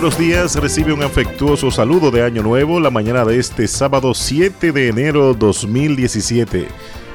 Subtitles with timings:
[0.00, 4.72] buenos días, recibe un afectuoso saludo de Año Nuevo la mañana de este sábado 7
[4.72, 6.68] de enero 2017.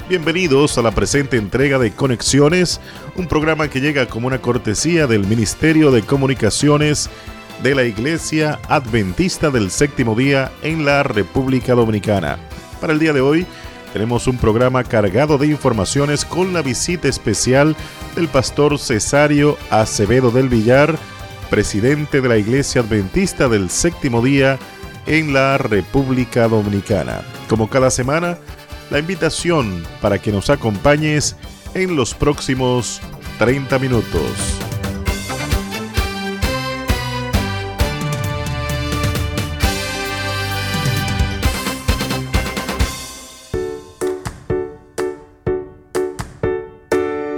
[0.08, 2.80] Bienvenidos a la presente entrega de Conexiones,
[3.16, 7.10] un programa que llega como una cortesía del Ministerio de Comunicaciones
[7.64, 12.38] de la Iglesia Adventista del Séptimo Día en la República Dominicana.
[12.80, 13.48] Para el día de hoy
[13.94, 17.76] tenemos un programa cargado de informaciones con la visita especial
[18.16, 21.00] del pastor Cesario Acevedo del Villar,
[21.50, 24.60] presidente de la Iglesia Adventista del Séptimo Día
[25.06, 27.22] en la República Dominicana.
[27.48, 28.38] Como cada semana,
[28.90, 31.36] la invitación para que nos acompañes
[31.74, 33.02] en los próximos
[33.40, 34.22] 30 minutos.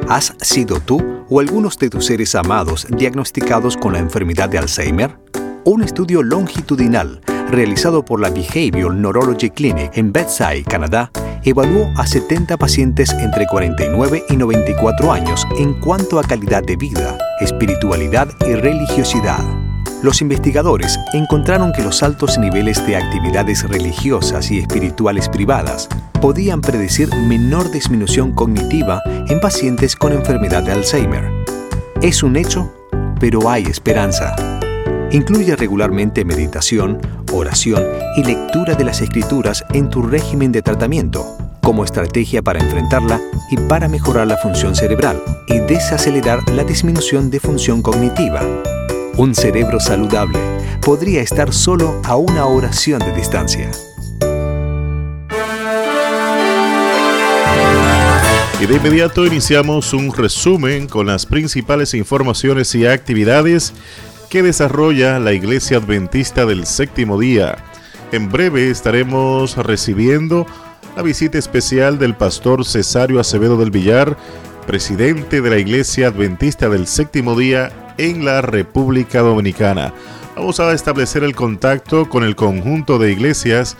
[0.10, 5.20] ¿Has sido tú o algunos de tus seres amados diagnosticados con la enfermedad de Alzheimer?
[5.66, 11.12] Un estudio longitudinal realizado por la Behavioral Neurology Clinic en Bedside, Canadá,
[11.44, 17.18] evaluó a 70 pacientes entre 49 y 94 años en cuanto a calidad de vida,
[17.42, 19.67] espiritualidad y religiosidad.
[20.04, 25.90] Los investigadores encontraron que los altos niveles de actividades religiosas y espirituales privadas
[26.22, 31.32] podían predecir menor disminución cognitiva en pacientes con enfermedad de Alzheimer.
[32.02, 32.72] Es un hecho,
[33.20, 34.36] pero hay esperanza.
[35.12, 37.00] Incluye regularmente meditación,
[37.34, 37.84] oración
[38.18, 41.26] y lectura de las escrituras en tu régimen de tratamiento,
[41.64, 47.40] como estrategia para enfrentarla y para mejorar la función cerebral y desacelerar la disminución de
[47.40, 48.42] función cognitiva.
[49.18, 50.38] Un cerebro saludable
[50.80, 53.72] podría estar solo a una oración de distancia.
[58.62, 63.74] Y de inmediato iniciamos un resumen con las principales informaciones y actividades
[64.30, 67.58] que desarrolla la Iglesia Adventista del Séptimo Día.
[68.12, 70.46] En breve estaremos recibiendo
[70.96, 74.16] la visita especial del pastor Cesario Acevedo del Villar,
[74.68, 79.94] presidente de la Iglesia Adventista del Séptimo Día en la República Dominicana.
[80.36, 83.76] Vamos a establecer el contacto con el conjunto de iglesias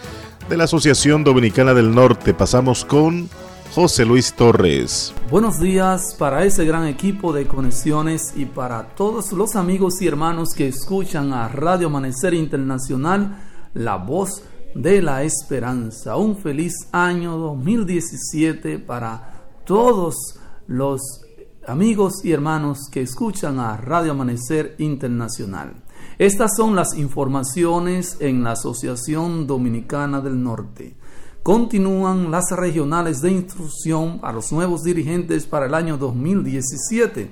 [0.50, 2.34] de la Asociación Dominicana del Norte.
[2.34, 3.30] Pasamos con
[3.74, 5.14] José Luis Torres.
[5.30, 10.56] Buenos días para ese gran equipo de conexiones y para todos los amigos y hermanos
[10.56, 13.38] que escuchan a Radio Amanecer Internacional,
[13.74, 14.42] la voz
[14.74, 16.16] de la esperanza.
[16.16, 19.34] Un feliz año 2017 para
[19.66, 21.27] todos los
[21.68, 25.84] amigos y hermanos que escuchan a Radio Amanecer Internacional.
[26.18, 30.96] Estas son las informaciones en la Asociación Dominicana del Norte.
[31.44, 37.32] Continúan las regionales de instrucción a los nuevos dirigentes para el año 2017.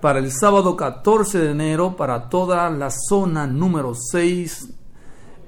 [0.00, 4.79] Para el sábado 14 de enero, para toda la zona número 6,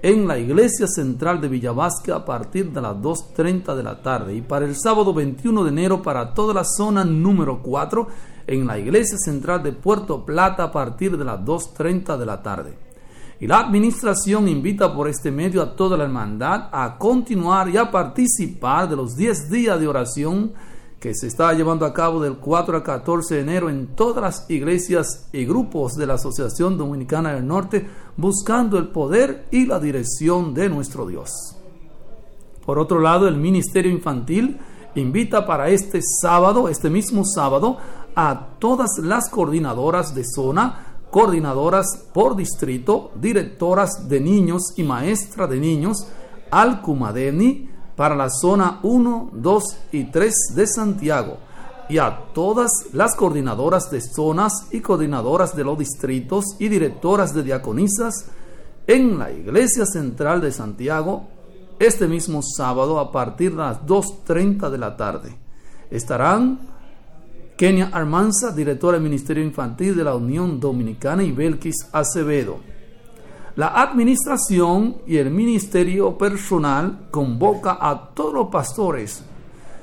[0.02, 4.34] en la iglesia central de Villavasca a partir de las 2.30 de la tarde.
[4.34, 8.08] Y para el sábado 21 de enero, para toda la zona número 4,
[8.48, 12.74] en la iglesia central de Puerto Plata a partir de las 2.30 de la tarde.
[13.38, 17.90] Y la administración invita por este medio a toda la hermandad a continuar y a
[17.90, 20.52] participar de los 10 días de oración
[21.02, 24.48] que se está llevando a cabo del 4 al 14 de enero en todas las
[24.48, 27.84] iglesias y grupos de la Asociación Dominicana del Norte,
[28.16, 31.56] buscando el poder y la dirección de nuestro Dios.
[32.64, 34.60] Por otro lado, el Ministerio Infantil
[34.94, 37.78] invita para este sábado, este mismo sábado,
[38.14, 45.58] a todas las coordinadoras de zona, coordinadoras por distrito, directoras de niños y maestra de
[45.58, 46.06] niños
[46.52, 51.38] al Cumadeni para la zona 1, 2 y 3 de Santiago
[51.88, 57.42] y a todas las coordinadoras de zonas y coordinadoras de los distritos y directoras de
[57.42, 58.26] diaconisas
[58.86, 61.28] en la Iglesia Central de Santiago
[61.78, 65.36] este mismo sábado a partir de las 2.30 de la tarde.
[65.90, 66.60] Estarán
[67.56, 72.58] Kenia Armanza, directora del Ministerio Infantil de la Unión Dominicana, y Belkis Acevedo.
[73.54, 79.24] La administración y el ministerio personal convoca a todos los pastores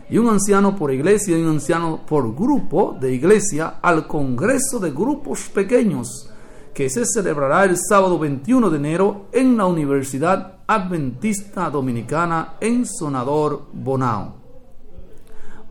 [0.09, 4.89] y un anciano por iglesia y un anciano por grupo de iglesia al Congreso de
[4.89, 6.31] Grupos Pequeños
[6.73, 13.67] que se celebrará el sábado 21 de enero en la Universidad Adventista Dominicana en Sonador,
[13.73, 14.33] Bonao.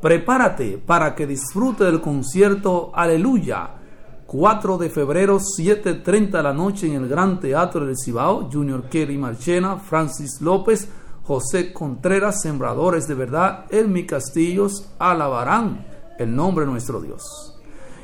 [0.00, 3.77] Prepárate para que disfrute del concierto Aleluya.
[4.28, 8.50] 4 de febrero, 7.30 de la noche en el Gran Teatro del Cibao.
[8.52, 10.86] Junior Kelly Marchena, Francis López,
[11.22, 15.86] José Contreras, Sembradores de Verdad, Elmi Castillos, alabarán
[16.18, 17.58] el nombre de nuestro Dios.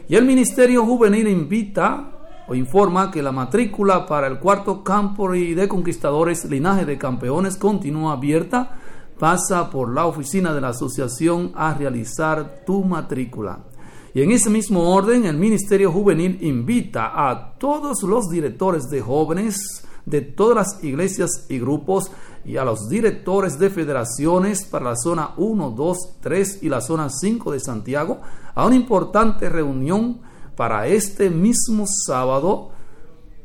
[0.09, 2.13] Y el Ministerio Juvenil invita
[2.49, 8.15] o informa que la matrícula para el cuarto campo de conquistadores Linaje de Campeones continúa
[8.15, 8.79] abierta.
[9.19, 13.59] Pasa por la oficina de la asociación a realizar tu matrícula.
[14.15, 19.85] Y en ese mismo orden, el Ministerio Juvenil invita a todos los directores de jóvenes
[20.07, 22.11] de todas las iglesias y grupos
[22.45, 27.09] y a los directores de federaciones para la zona 1, 2, 3 y la zona
[27.09, 28.21] 5 de Santiago
[28.55, 30.21] a una importante reunión
[30.57, 32.71] para este mismo sábado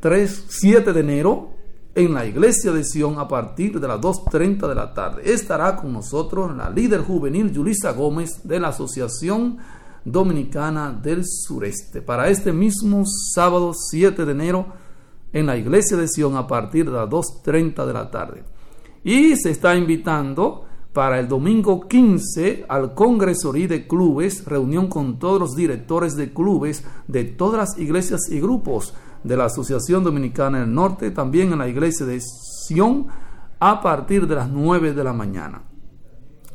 [0.02, 1.50] 3, 7 de enero
[1.96, 5.34] en la iglesia de Sion a partir de las 2.30 de la tarde.
[5.34, 9.58] Estará con nosotros la líder juvenil Yulisa Gómez de la Asociación
[10.06, 14.68] Dominicana del Sureste para este mismo sábado 7 de enero
[15.34, 18.44] en la iglesia de Sion a partir de las 2.30 de la tarde.
[19.04, 25.40] Y se está invitando para el domingo 15 al Congresorí de Clubes, reunión con todos
[25.40, 28.94] los directores de clubes de todas las iglesias y grupos
[29.24, 33.08] de la Asociación Dominicana del Norte, también en la iglesia de Sion,
[33.60, 35.69] a partir de las 9 de la mañana.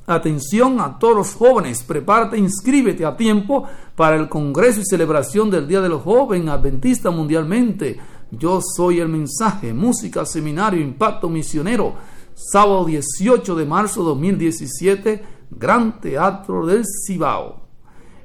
[0.06, 3.64] Atención a todos los jóvenes, prepárate, inscríbete a tiempo
[3.96, 7.98] para el Congreso y celebración del Día del Joven Adventista mundialmente.
[8.30, 11.94] Yo soy el mensaje, música, seminario, impacto misionero
[12.34, 17.62] sábado 18 de marzo de 2017, Gran Teatro del Cibao.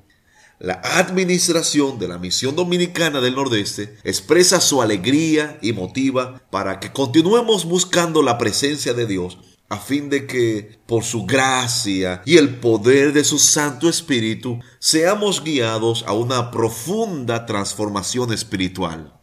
[0.60, 6.92] La administración de la Misión Dominicana del Nordeste expresa su alegría y motiva para que
[6.92, 9.38] continuemos buscando la presencia de Dios
[9.70, 15.44] a fin de que por su gracia y el poder de su Santo Espíritu seamos
[15.44, 19.14] guiados a una profunda transformación espiritual.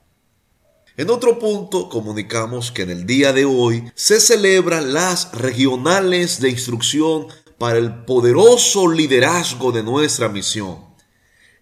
[0.97, 6.51] En otro punto comunicamos que en el día de hoy se celebran las regionales de
[6.51, 7.27] instrucción
[7.59, 10.79] para el poderoso liderazgo de nuestra misión.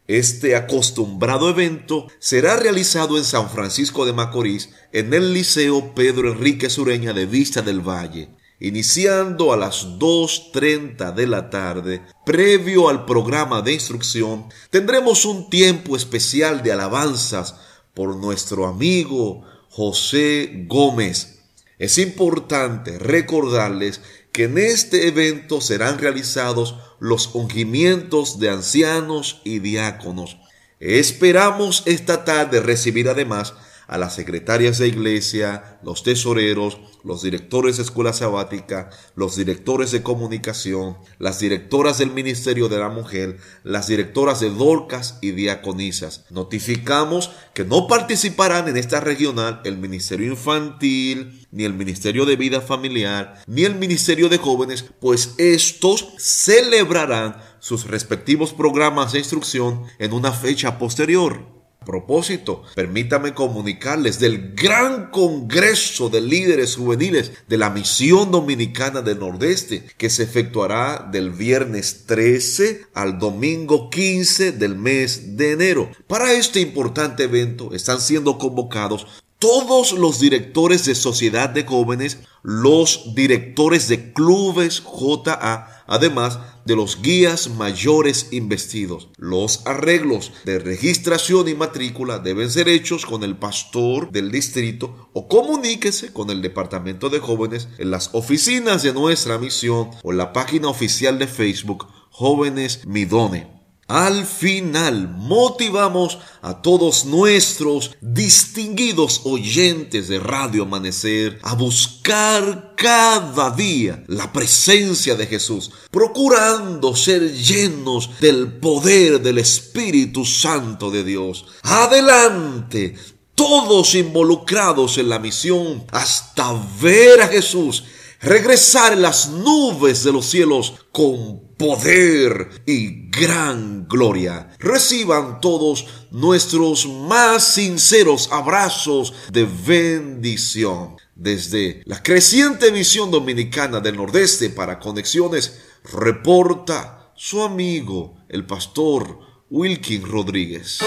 [0.08, 6.68] Este acostumbrado evento será realizado en San Francisco de Macorís en el Liceo Pedro Enrique
[6.70, 8.28] Sureña de Vista del Valle
[8.62, 15.96] iniciando a las 2.30 de la tarde, previo al programa de instrucción, tendremos un tiempo
[15.96, 17.56] especial de alabanzas
[17.92, 21.40] por nuestro amigo José Gómez.
[21.76, 24.00] Es importante recordarles
[24.32, 30.38] que en este evento serán realizados los ungimientos de ancianos y diáconos.
[30.80, 33.54] Esperamos esta tarde recibir además
[33.86, 40.02] a las secretarias de iglesia, los tesoreros, los directores de escuela sabática, los directores de
[40.02, 46.24] comunicación, las directoras del Ministerio de la Mujer, las directoras de Dorcas y Diaconisas.
[46.30, 52.60] Notificamos que no participarán en esta regional el Ministerio Infantil, ni el Ministerio de Vida
[52.60, 60.12] Familiar, ni el Ministerio de Jóvenes, pues estos celebrarán sus respectivos programas de instrucción en
[60.12, 68.30] una fecha posterior propósito, permítame comunicarles del gran Congreso de Líderes Juveniles de la Misión
[68.30, 75.52] Dominicana del Nordeste que se efectuará del viernes 13 al domingo 15 del mes de
[75.52, 75.90] enero.
[76.06, 79.06] Para este importante evento están siendo convocados
[79.42, 87.02] todos los directores de sociedad de jóvenes, los directores de clubes JA, además de los
[87.02, 89.08] guías mayores investidos.
[89.16, 95.28] Los arreglos de registración y matrícula deben ser hechos con el pastor del distrito o
[95.28, 100.32] comuníquese con el departamento de jóvenes en las oficinas de nuestra misión o en la
[100.32, 103.61] página oficial de Facebook Jóvenes Midone.
[103.92, 114.02] Al final, motivamos a todos nuestros distinguidos oyentes de Radio Amanecer a buscar cada día
[114.06, 121.44] la presencia de Jesús, procurando ser llenos del poder del Espíritu Santo de Dios.
[121.62, 122.94] Adelante,
[123.34, 127.84] todos involucrados en la misión hasta ver a Jesús
[128.22, 134.50] regresar en las nubes de los cielos con poder y gran gloria.
[134.58, 140.96] Reciban todos nuestros más sinceros abrazos de bendición.
[141.14, 150.02] Desde la creciente misión dominicana del Nordeste para Conexiones, reporta su amigo, el pastor Wilkin
[150.02, 150.80] Rodríguez.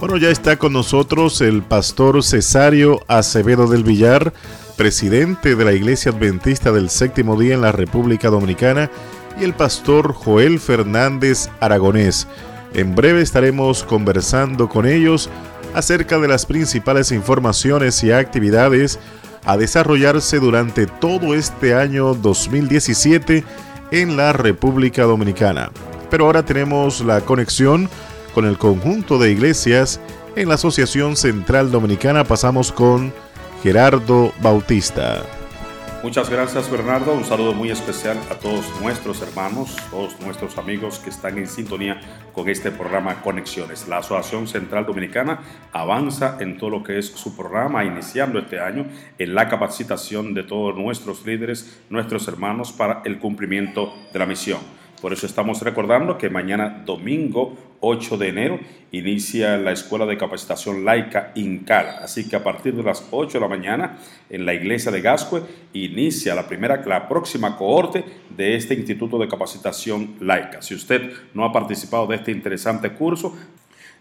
[0.00, 4.32] Bueno, ya está con nosotros el pastor Cesario Acevedo del Villar,
[4.76, 8.92] presidente de la Iglesia Adventista del Séptimo Día en la República Dominicana,
[9.40, 12.28] y el pastor Joel Fernández Aragonés.
[12.74, 15.28] En breve estaremos conversando con ellos
[15.74, 19.00] acerca de las principales informaciones y actividades
[19.44, 23.42] a desarrollarse durante todo este año 2017
[23.90, 25.72] en la República Dominicana.
[26.08, 27.90] Pero ahora tenemos la conexión
[28.34, 30.00] con el conjunto de iglesias
[30.36, 32.24] en la Asociación Central Dominicana.
[32.24, 33.12] Pasamos con
[33.62, 35.24] Gerardo Bautista.
[36.00, 41.10] Muchas gracias Bernardo, un saludo muy especial a todos nuestros hermanos, todos nuestros amigos que
[41.10, 42.00] están en sintonía
[42.32, 43.88] con este programa Conexiones.
[43.88, 45.40] La Asociación Central Dominicana
[45.72, 48.86] avanza en todo lo que es su programa, iniciando este año
[49.18, 54.60] en la capacitación de todos nuestros líderes, nuestros hermanos para el cumplimiento de la misión.
[55.02, 60.84] Por eso estamos recordando que mañana domingo 8 de enero inicia la Escuela de Capacitación
[60.84, 61.98] Laica INCAL.
[62.02, 63.98] Así que a partir de las 8 de la mañana
[64.30, 65.42] en la iglesia de Gascue
[65.72, 70.62] inicia la primera, la próxima cohorte de este Instituto de Capacitación Laica.
[70.62, 73.36] Si usted no ha participado de este interesante curso,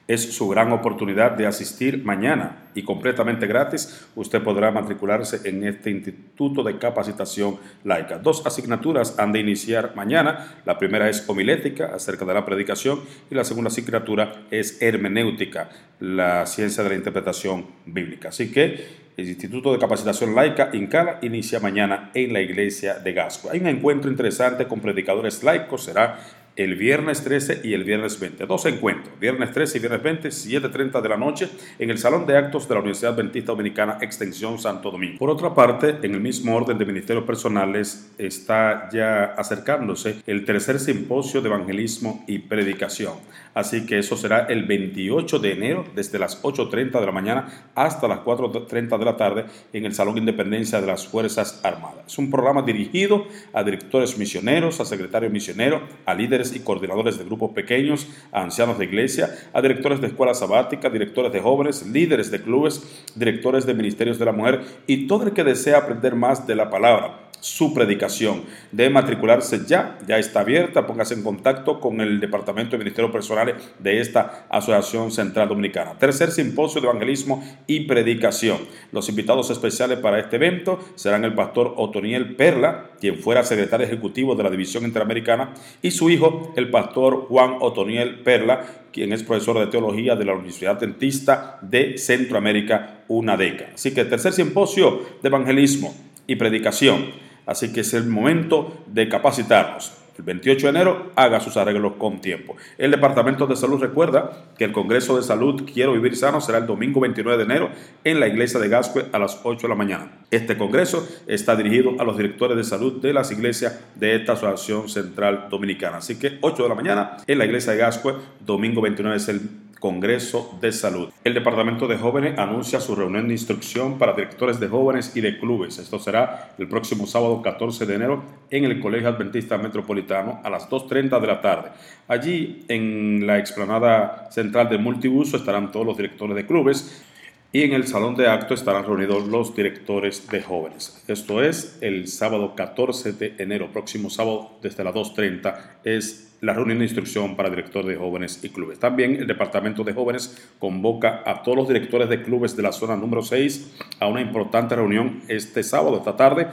[0.07, 4.07] es su gran oportunidad de asistir mañana y completamente gratis.
[4.15, 8.17] Usted podrá matricularse en este Instituto de Capacitación Laica.
[8.17, 10.55] Dos asignaturas han de iniciar mañana.
[10.65, 16.45] La primera es homilética, acerca de la predicación, y la segunda asignatura es hermenéutica, la
[16.45, 18.29] ciencia de la interpretación bíblica.
[18.29, 23.49] Así que el Instituto de Capacitación Laica INCALA inicia mañana en la iglesia de Gasco.
[23.49, 26.19] Hay un encuentro interesante con predicadores laicos, será
[26.57, 28.45] el viernes 13 y el viernes 20.
[28.47, 32.35] Dos encuentros, viernes 13 y viernes 20, 7.30 de la noche, en el Salón de
[32.35, 35.19] Actos de la Universidad Adventista Dominicana, Extensión Santo Domingo.
[35.19, 40.79] Por otra parte, en el mismo orden de ministerios personales está ya acercándose el tercer
[40.79, 43.13] simposio de evangelismo y predicación.
[43.53, 48.07] Así que eso será el 28 de enero, desde las 8.30 de la mañana hasta
[48.07, 52.05] las 4.30 de la tarde, en el Salón de Independencia de las Fuerzas Armadas.
[52.07, 57.25] Es un programa dirigido a directores misioneros, a secretarios misioneros, a líderes y coordinadores de
[57.25, 62.31] grupos pequeños, a ancianos de iglesia, a directores de escuelas sabáticas, directores de jóvenes, líderes
[62.31, 66.47] de clubes, directores de ministerios de la mujer y todo el que desea aprender más
[66.47, 68.43] de la palabra su predicación.
[68.71, 73.55] Debe matricularse ya, ya está abierta, póngase en contacto con el Departamento de Ministerios Personales
[73.79, 75.97] de esta Asociación Central Dominicana.
[75.97, 78.57] Tercer simposio de evangelismo y predicación.
[78.91, 84.35] Los invitados especiales para este evento serán el pastor Otoniel Perla, quien fuera secretario ejecutivo
[84.35, 89.59] de la División Interamericana, y su hijo, el pastor Juan Otoniel Perla, quien es profesor
[89.59, 93.71] de teología de la Universidad Dentista de Centroamérica, una década.
[93.75, 99.93] Así que tercer simposio de evangelismo y predicación Así que es el momento de capacitarnos.
[100.17, 102.55] El 28 de enero haga sus arreglos con tiempo.
[102.77, 106.65] El Departamento de Salud recuerda que el Congreso de Salud Quiero Vivir Sano será el
[106.65, 107.69] domingo 29 de enero
[108.03, 110.11] en la iglesia de Gascue a las 8 de la mañana.
[110.31, 114.89] Este Congreso está dirigido a los directores de salud de las iglesias de esta Asociación
[114.89, 115.97] Central Dominicana.
[115.97, 119.41] Así que 8 de la mañana en la iglesia de Gascue, domingo 29 es el
[119.79, 121.09] Congreso de Salud.
[121.23, 125.39] El Departamento de Jóvenes anuncia su reunión de instrucción para directores de jóvenes y de
[125.39, 125.77] clubes.
[125.77, 130.69] Esto será el próximo sábado 14 de enero en el Colegio Adventista Metropolitano a las
[130.69, 131.69] 2.30 de la tarde.
[132.07, 137.05] Allí en la explanada central de multiuso estarán todos los directores de clubes
[137.51, 141.03] y en el salón de acto estarán reunidos los directores de jóvenes.
[141.07, 146.79] Esto es el sábado 14 de enero, próximo sábado desde las 2.30 es la reunión
[146.79, 148.79] de instrucción para directores de jóvenes y clubes.
[148.79, 152.95] También el Departamento de Jóvenes convoca a todos los directores de clubes de la zona
[152.95, 156.47] número 6 a una importante reunión este sábado, esta tarde,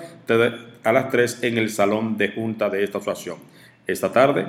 [0.84, 3.38] a las 3 en el salón de junta de esta asociación.
[3.86, 4.46] Esta tarde,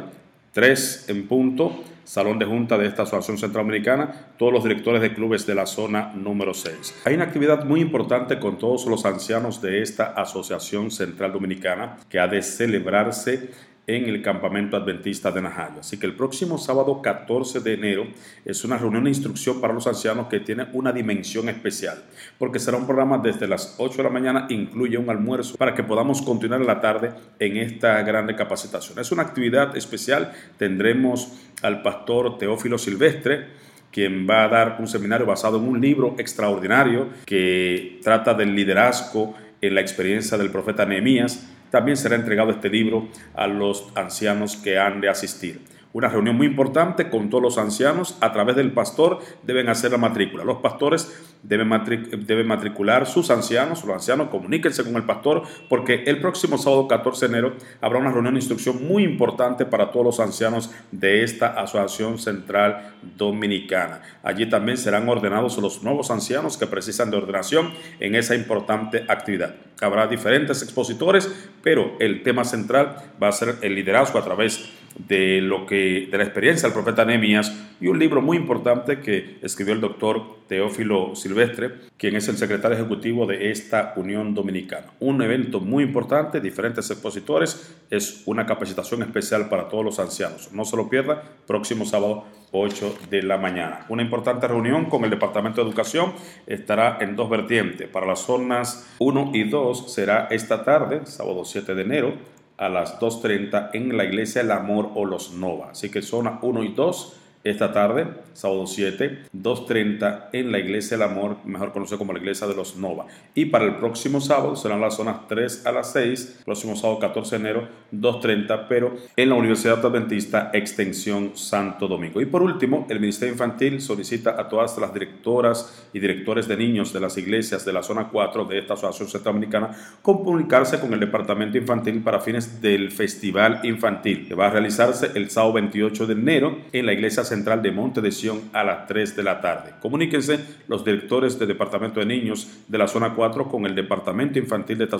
[0.54, 5.46] 3 en punto, salón de junta de esta Asociación Centroamericana, todos los directores de clubes
[5.46, 7.02] de la zona número 6.
[7.04, 12.20] Hay una actividad muy importante con todos los ancianos de esta Asociación Central Dominicana que
[12.20, 13.50] ha de celebrarse
[13.88, 15.82] en el campamento adventista de Najayo.
[15.82, 18.08] Así que el próximo sábado 14 de enero
[18.44, 22.04] es una reunión de instrucción para los ancianos que tiene una dimensión especial,
[22.40, 25.84] porque será un programa desde las 8 de la mañana, incluye un almuerzo para que
[25.84, 29.00] podamos continuar en la tarde en esta grande capacitación.
[29.00, 35.26] Es una actividad especial, tendremos al pastor Teófilo Silvestre, quien va a dar un seminario
[35.26, 41.55] basado en un libro extraordinario que trata del liderazgo en la experiencia del profeta Nehemías
[41.76, 45.60] también será entregado este libro a los ancianos que han de asistir.
[45.96, 48.18] Una reunión muy importante con todos los ancianos.
[48.20, 50.44] A través del pastor deben hacer la matrícula.
[50.44, 53.86] Los pastores deben, matricular sus ancianos.
[53.86, 58.12] Los ancianos comuníquense con el pastor porque el próximo sábado 14 de enero habrá una
[58.12, 64.02] reunión de instrucción muy importante para todos los ancianos de esta Asociación Central Dominicana.
[64.22, 67.72] Allí también serán ordenados los nuevos ancianos que precisan de ordenación
[68.02, 69.56] en esa importante actividad.
[69.80, 71.34] Habrá diferentes expositores,
[71.64, 76.18] pero el tema central va a ser el liderazgo a través de lo que de
[76.18, 81.16] la experiencia del profeta Nehemías y un libro muy importante que escribió el doctor Teófilo
[81.16, 84.88] Silvestre, quien es el secretario ejecutivo de esta Unión Dominicana.
[85.00, 90.52] Un evento muy importante, diferentes expositores, es una capacitación especial para todos los ancianos.
[90.54, 93.86] No se lo pierda, próximo sábado 8 de la mañana.
[93.90, 96.14] Una importante reunión con el Departamento de Educación
[96.48, 97.90] estará en dos vertientes.
[97.90, 102.14] Para las zonas 1 y 2 será esta tarde, sábado 7 de enero,
[102.58, 105.72] a las 2.30 en la iglesia El Amor o Los Nova.
[105.72, 107.14] Así que zona 1 y 2
[107.46, 112.48] esta tarde, sábado 7, 2.30 en la Iglesia del Amor, mejor conocida como la Iglesia
[112.48, 113.06] de los Nova.
[113.36, 117.38] Y para el próximo sábado serán las zonas 3 a las 6, próximo sábado 14
[117.38, 122.20] de enero, 2.30, pero en la Universidad Adventista Extensión Santo Domingo.
[122.20, 126.94] Y por último, el Ministerio Infantil solicita a todas las directoras y directores de niños
[126.94, 129.70] de las iglesias de la zona 4 de esta Asociación Centroamericana
[130.02, 135.30] comunicarse con el Departamento Infantil para fines del Festival Infantil, que va a realizarse el
[135.30, 139.16] sábado 28 de enero en la Iglesia Central de Monte de Sion a las 3
[139.16, 139.74] de la tarde.
[139.82, 144.78] Comuníquense los directores del Departamento de Niños de la Zona 4 con el Departamento Infantil
[144.78, 144.98] de esta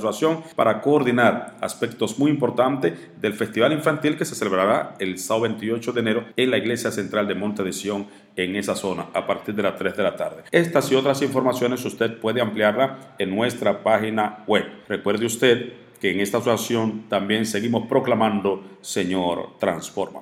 [0.56, 6.00] para coordinar aspectos muy importantes del Festival Infantil que se celebrará el sábado 28 de
[6.02, 9.64] enero en la Iglesia Central de Monte de Sion en esa zona a partir de
[9.64, 10.44] las 3 de la tarde.
[10.52, 14.66] Estas y otras informaciones usted puede ampliarla en nuestra página web.
[14.90, 20.20] Recuerde usted que en esta asociación también seguimos proclamando Señor Transforma.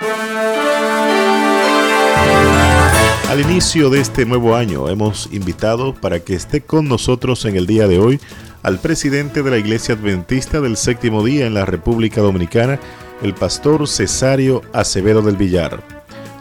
[3.29, 7.65] Al inicio de este nuevo año hemos invitado para que esté con nosotros en el
[7.65, 8.19] día de hoy
[8.61, 12.79] al presidente de la Iglesia Adventista del Séptimo Día en la República Dominicana,
[13.23, 15.83] el pastor Cesario Acevedo del Villar.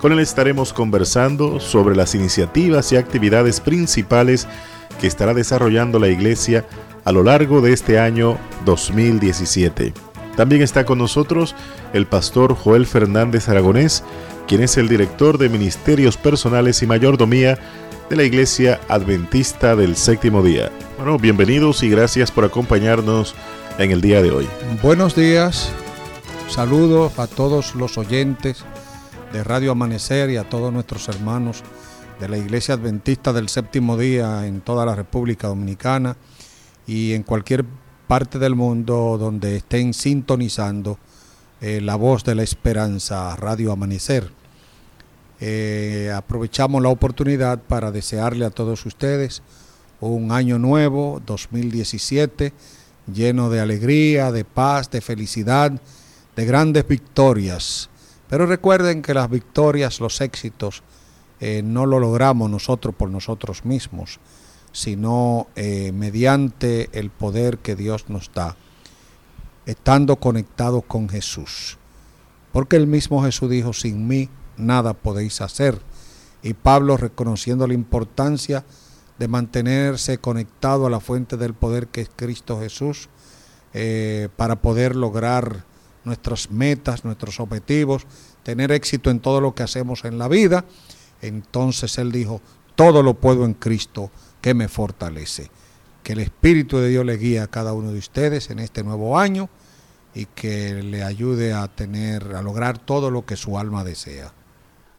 [0.03, 4.47] Con él estaremos conversando sobre las iniciativas y actividades principales
[5.01, 6.67] que estará desarrollando la Iglesia
[7.05, 10.12] a lo largo de este año 2017.
[10.37, 11.55] También está con nosotros
[11.93, 14.03] el pastor Joel Fernández Aragonés,
[14.49, 17.59] quien es el director de Ministerios Personales y Mayordomía
[18.09, 20.71] de la Iglesia Adventista del Séptimo Día.
[20.97, 23.35] Bueno, bienvenidos y gracias por acompañarnos
[23.79, 24.49] en el día de hoy.
[24.83, 25.71] Buenos días,
[26.49, 28.65] saludos a todos los oyentes
[29.33, 31.63] de Radio Amanecer y a todos nuestros hermanos
[32.21, 36.17] de la Iglesia Adventista del Séptimo Día en toda la República Dominicana
[36.87, 37.65] y en cualquier
[38.13, 40.99] parte del mundo donde estén sintonizando
[41.63, 44.31] eh, la voz de la esperanza, Radio Amanecer.
[45.41, 49.43] Eh, aprovechamos la oportunidad para desearle a todos ustedes
[50.01, 52.53] un año nuevo, 2017,
[53.11, 55.73] lleno de alegría, de paz, de felicidad,
[56.37, 57.89] de grandes victorias.
[58.29, 60.83] Pero recuerden que las victorias, los éxitos,
[61.41, 64.21] eh, no lo logramos nosotros por nosotros mismos,
[64.73, 68.57] sino mediante el poder que Dios nos da
[69.67, 71.79] estando conectados con Jesús.
[72.53, 75.81] Porque el mismo Jesús dijo, sin mí nada podéis hacer.
[76.43, 78.65] Y Pablo reconociendo la importancia
[79.19, 83.09] de mantenerse conectado a la fuente del poder que es Cristo Jesús,
[83.75, 85.65] eh, para poder lograr
[86.05, 88.07] nuestras metas, nuestros objetivos,
[88.43, 90.65] tener éxito en todo lo que hacemos en la vida.
[91.23, 92.41] Entonces él dijo,
[92.75, 94.11] todo lo puedo en Cristo
[94.43, 95.51] que me fortalece
[96.03, 99.19] que el Espíritu de Dios le guíe a cada uno de ustedes en este nuevo
[99.19, 99.49] año
[100.15, 104.33] y que le ayude a tener, a lograr todo lo que su alma desea.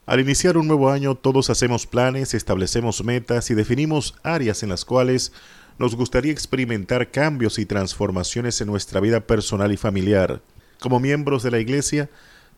[0.06, 4.86] Al iniciar un nuevo año todos hacemos planes, establecemos metas y definimos áreas en las
[4.86, 5.32] cuales
[5.78, 10.42] nos gustaría experimentar cambios y transformaciones en nuestra vida personal y familiar.
[10.80, 12.10] Como miembros de la Iglesia,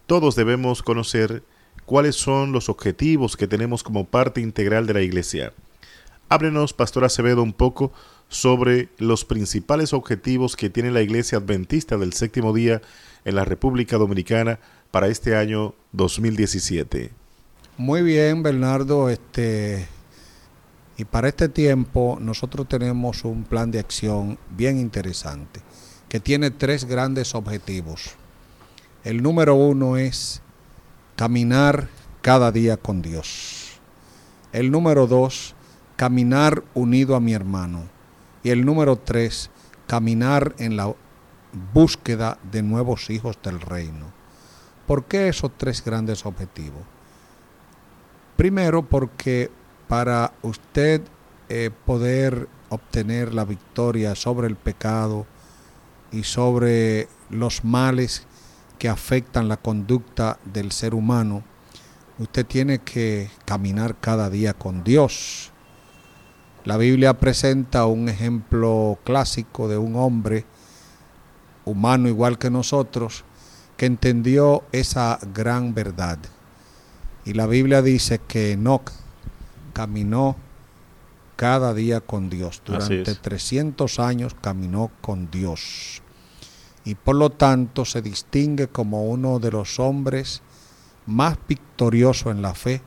[0.05, 1.43] todos debemos conocer
[1.85, 5.53] cuáles son los objetivos que tenemos como parte integral de la Iglesia.
[6.29, 7.91] Háblenos, Pastor Acevedo, un poco
[8.29, 12.81] sobre los principales objetivos que tiene la Iglesia Adventista del Séptimo Día
[13.25, 14.59] en la República Dominicana
[14.91, 17.11] para este año 2017.
[17.77, 19.09] Muy bien, Bernardo.
[19.09, 19.87] Este,
[20.97, 25.61] y para este tiempo nosotros tenemos un plan de acción bien interesante
[26.09, 28.15] que tiene tres grandes objetivos.
[29.03, 30.41] El número uno es
[31.15, 31.89] caminar
[32.21, 33.79] cada día con Dios.
[34.53, 35.54] El número dos,
[35.95, 37.83] caminar unido a mi hermano.
[38.43, 39.49] Y el número tres,
[39.87, 40.93] caminar en la
[41.73, 44.13] búsqueda de nuevos hijos del reino.
[44.85, 46.83] ¿Por qué esos tres grandes objetivos?
[48.35, 49.49] Primero porque
[49.87, 51.01] para usted
[51.49, 55.25] eh, poder obtener la victoria sobre el pecado
[56.11, 58.27] y sobre los males
[58.77, 61.43] que afectan la conducta del ser humano,
[62.19, 65.51] usted tiene que caminar cada día con Dios.
[66.65, 70.45] La Biblia presenta un ejemplo clásico de un hombre
[71.63, 73.23] humano igual que nosotros
[73.77, 76.17] que entendió esa gran verdad.
[77.23, 78.91] Y la Biblia dice que Enoch
[79.73, 80.37] caminó
[81.35, 82.63] cada día con Dios.
[82.65, 86.01] Durante 300 años caminó con Dios
[86.85, 90.41] y por lo tanto se distingue como uno de los hombres
[91.05, 92.81] más victoriosos en la fe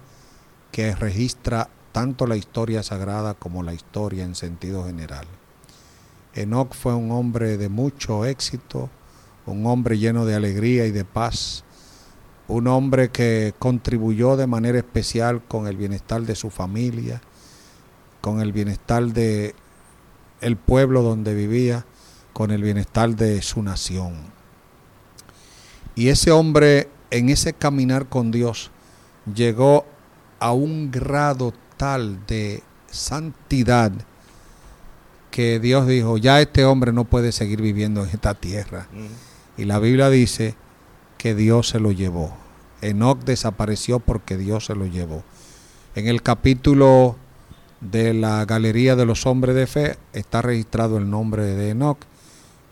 [0.71, 5.27] que registra tanto la historia sagrada como la historia en sentido general.
[6.35, 8.91] Enoch fue un hombre de mucho éxito,
[9.47, 11.65] un hombre lleno de alegría y de paz,
[12.47, 17.21] un hombre que contribuyó de manera especial con el bienestar de su familia,
[18.21, 19.55] con el bienestar de
[20.41, 21.85] el pueblo donde vivía
[22.33, 24.15] con el bienestar de su nación.
[25.95, 28.71] Y ese hombre en ese caminar con Dios
[29.35, 29.85] llegó
[30.39, 33.93] a un grado tal de santidad
[35.31, 38.89] que Dios dijo, ya este hombre no puede seguir viviendo en esta tierra.
[39.57, 40.55] Y la Biblia dice
[41.17, 42.37] que Dios se lo llevó.
[42.83, 45.23] Enoch desapareció porque Dios se lo llevó.
[45.95, 47.17] En el capítulo
[47.81, 51.99] de la Galería de los Hombres de Fe está registrado el nombre de Enoch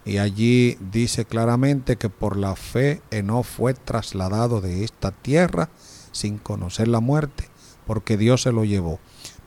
[0.06, 5.68] y allí dice claramente que por la fe Enoch fue trasladado de esta tierra
[6.12, 7.48] sin conocer la muerte,
[7.86, 8.98] porque Dios se lo llevó.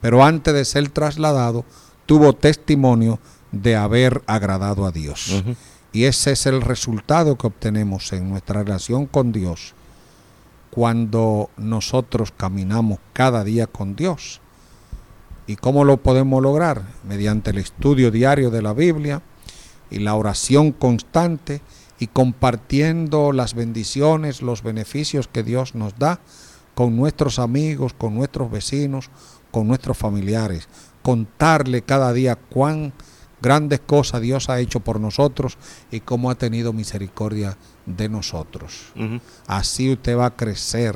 [0.02, 1.65] Pero antes de ser trasladado,
[2.06, 3.19] tuvo testimonio
[3.52, 5.43] de haber agradado a Dios.
[5.91, 9.73] Y ese es el resultado que obtenemos en nuestra relación con Dios
[10.71, 14.39] cuando nosotros caminamos cada día con Dios.
[15.47, 16.84] ¿Y cómo lo podemos lograr?
[17.04, 19.23] Mediante el estudio diario de la Biblia,
[19.89, 21.62] y la oración constante
[21.99, 26.19] y compartiendo las bendiciones, los beneficios que Dios nos da
[26.80, 29.10] con nuestros amigos, con nuestros vecinos,
[29.52, 30.70] con nuestros familiares.
[31.02, 32.94] Contarle cada día cuán
[33.42, 35.58] grandes cosas Dios ha hecho por nosotros
[35.92, 38.94] y cómo ha tenido misericordia de nosotros.
[39.46, 40.96] Así usted va a crecer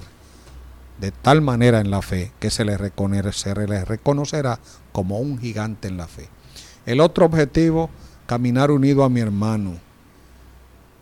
[1.02, 2.78] de tal manera en la fe que se le,
[3.34, 4.62] se le reconocerá
[4.94, 6.30] como un gigante en la fe.
[6.86, 7.90] El otro objetivo
[8.26, 9.74] caminar unido a mi hermano.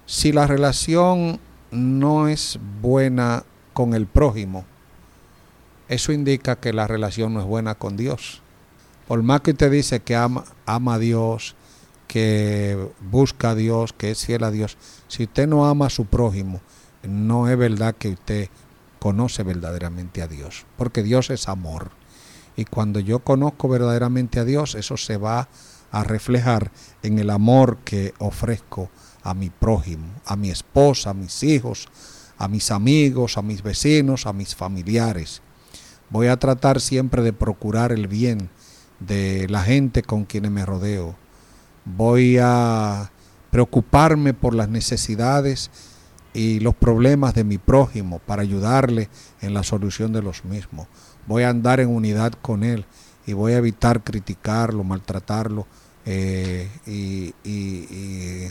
[0.08, 1.40] Si la relación
[1.70, 4.66] no es buena con el prójimo,
[5.92, 8.42] eso indica que la relación no es buena con Dios.
[9.10, 11.58] Por más que usted dice que ama, a Dios,
[12.08, 14.78] que busca a Dios, que es fiel a Dios,
[15.10, 16.62] si usted no ama a su prójimo,
[17.04, 18.48] no es verdad que usted
[19.00, 21.92] conoce verdaderamente a Dios, porque Dios es amor.
[22.56, 25.50] Y cuando yo conozco verdaderamente a Dios, eso se va
[25.92, 26.72] a reflejar
[27.04, 28.90] en el amor que ofrezco
[29.24, 31.90] a mi prójimo, a mi esposa, a mis hijos,
[32.38, 35.42] a mis amigos, a mis vecinos, a mis familiares.
[36.12, 38.50] Voy a tratar siempre de procurar el bien
[39.00, 41.16] de la gente con quienes me rodeo.
[41.86, 43.12] Voy a
[43.50, 45.72] preocuparme por las necesidades
[46.34, 49.10] y los problemas de mi prójimo para ayudarle
[49.42, 50.88] en la solución de los mismos.
[51.28, 52.86] Voy a andar en unidad con él
[53.26, 55.68] y voy a evitar criticarlo, maltratarlo
[56.06, 57.34] eh, y,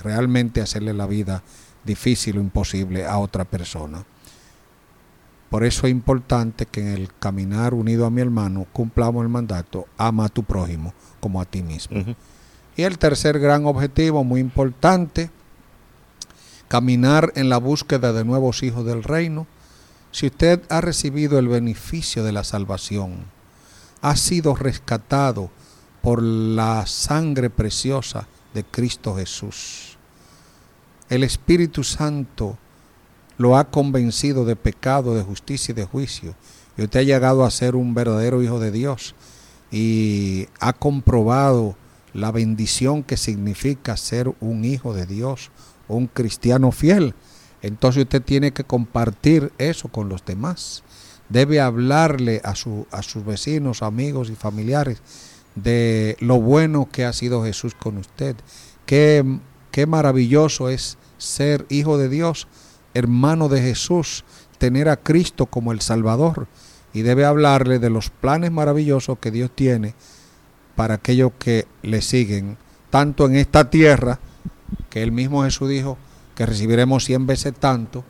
[0.03, 1.42] realmente hacerle la vida
[1.85, 4.05] difícil o imposible a otra persona.
[5.50, 9.86] Por eso es importante que en el caminar unido a mi hermano cumplamos el mandato,
[9.98, 12.04] ama a tu prójimo como a ti mismo.
[12.76, 15.28] Y el tercer gran objetivo, muy importante,
[16.68, 19.48] caminar en la búsqueda de nuevos hijos del reino.
[20.12, 23.24] Si usted ha recibido el beneficio de la salvación,
[24.02, 25.50] ha sido rescatado
[26.00, 29.98] por la sangre preciosa de Cristo Jesús.
[31.08, 32.56] El Espíritu Santo
[33.40, 36.35] lo ha convencido de pecado, de justicia y de juicio.
[36.76, 39.14] Y usted ha llegado a ser un verdadero hijo de Dios
[39.70, 41.74] y ha comprobado
[42.12, 45.50] la bendición que significa ser un hijo de Dios,
[45.88, 47.14] un cristiano fiel.
[47.62, 50.83] Entonces usted tiene que compartir eso con los demás.
[51.31, 55.00] Debe hablarle a, su, a sus vecinos, amigos y familiares
[55.55, 58.37] de lo bueno que ha sido Jesús con usted.
[58.85, 59.24] Qué,
[59.70, 62.46] qué maravilloso es ser hijo de Dios,
[62.94, 64.24] hermano de Jesús,
[64.59, 66.46] tener a Cristo como el Salvador.
[66.92, 69.94] Y debe hablarle de los planes maravillosos que Dios tiene
[70.74, 72.57] para aquellos que le siguen,
[72.90, 74.18] tanto en esta tierra,
[74.88, 75.98] que el mismo Jesús dijo
[76.35, 78.05] que recibiremos cien veces tanto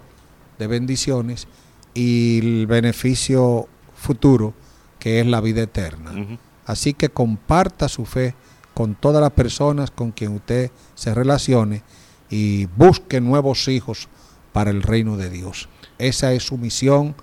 [0.58, 1.46] de bendiciones,
[1.94, 4.54] y el beneficio futuro,
[4.98, 6.38] que es la vida eterna.
[6.64, 8.34] Así que comparta su fe
[8.74, 11.82] con todas las personas con quien usted se relacione
[12.28, 14.08] y busque nuevos hijos
[14.52, 15.68] para el reino de Dios.
[15.98, 17.14] Esa es su misión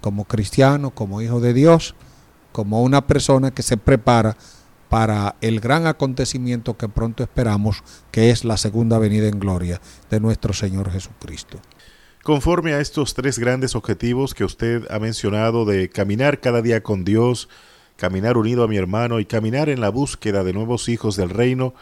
[0.00, 1.94] como cristiano, como hijo de Dios,
[2.52, 4.36] como una persona que se prepara
[4.88, 10.20] para el gran acontecimiento que pronto esperamos, que es la segunda venida en gloria de
[10.20, 11.58] nuestro Señor Jesucristo.
[12.22, 17.04] Conforme a estos tres grandes objetivos que usted ha mencionado de caminar cada día con
[17.04, 17.48] Dios,
[17.96, 21.74] caminar unido a mi hermano y caminar en la búsqueda de nuevos hijos del reino,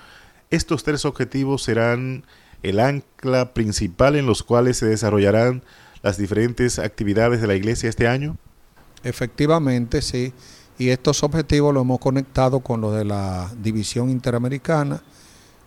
[0.50, 2.24] estos tres objetivos serán
[2.62, 5.62] el ancla principal en los cuales se desarrollarán
[6.02, 8.36] las diferentes actividades de la iglesia este año?
[9.02, 10.32] Efectivamente, sí.
[10.78, 15.02] Y estos objetivos los hemos conectado con los de la División Interamericana,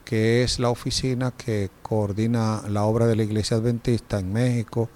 [0.06, 4.90] que es la oficina que coordina la obra de la Iglesia Adventista en México,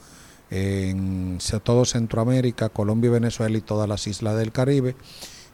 [0.49, 4.95] en todo Centroamérica, Colombia y Venezuela y todas las islas del Caribe.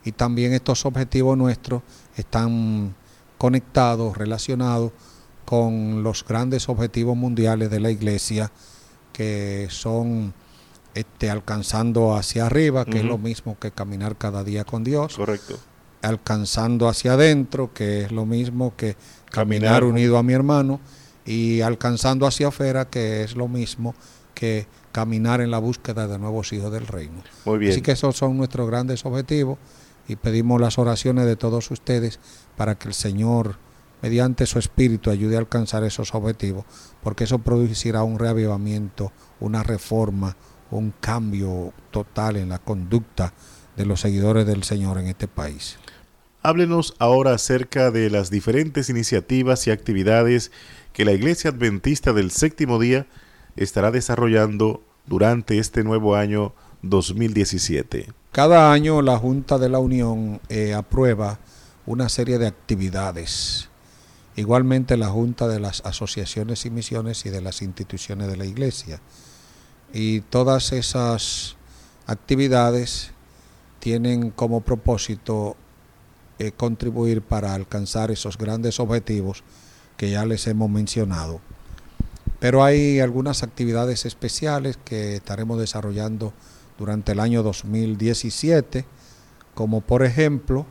[0.06, 1.82] Y también estos objetivos nuestros
[2.16, 2.96] están
[3.38, 4.92] conectados, relacionados
[5.46, 8.52] con los grandes objetivos mundiales de la Iglesia,
[9.12, 10.34] que son
[10.96, 15.16] este, alcanzando hacia arriba, que es lo mismo que caminar cada día con Dios.
[15.16, 15.60] Correcto.
[16.02, 18.96] Alcanzando hacia adentro, que es lo mismo que
[19.32, 20.80] caminar, unido a mi hermano
[21.26, 23.96] y alcanzando hacia afuera, que es lo mismo
[24.34, 27.24] que caminar en la búsqueda de nuevos hijos del reino.
[27.46, 27.72] Muy bien.
[27.72, 29.58] Así que esos son nuestros grandes objetivos
[30.08, 32.20] y pedimos las oraciones de todos ustedes
[32.58, 33.56] para que el Señor,
[34.04, 36.66] mediante su espíritu, ayude a alcanzar esos objetivos,
[37.02, 40.36] porque eso producirá un reavivamiento, una reforma,
[40.72, 43.34] un cambio total en la conducta
[43.78, 45.78] de los seguidores del Señor en este país.
[46.42, 50.52] Háblenos ahora acerca de las diferentes iniciativas y actividades
[50.92, 53.08] que la Iglesia Adventista del Séptimo Día
[53.56, 58.12] estará desarrollando durante este nuevo año 2017.
[58.34, 61.40] Cada año la Junta de la Unión eh, aprueba
[61.86, 63.70] una serie de actividades.
[64.36, 69.00] Igualmente la Junta de las Asociaciones y Misiones y de las instituciones de la Iglesia.
[69.94, 71.56] Y todas esas
[72.08, 73.12] actividades
[73.80, 75.56] tienen como propósito
[76.40, 79.44] eh, contribuir para alcanzar esos grandes objetivos
[79.98, 81.40] que ya les hemos mencionado.
[82.40, 86.34] Pero hay algunas actividades especiales que estaremos desarrollando
[86.80, 88.86] durante el año 2017,
[89.54, 90.66] como por ejemplo,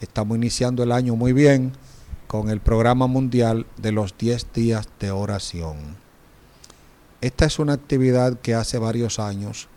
[0.00, 1.72] estamos iniciando el año muy bien
[2.26, 5.96] con el programa mundial de los 10 días de oración.
[7.20, 9.68] Esta es una actividad que hace varios años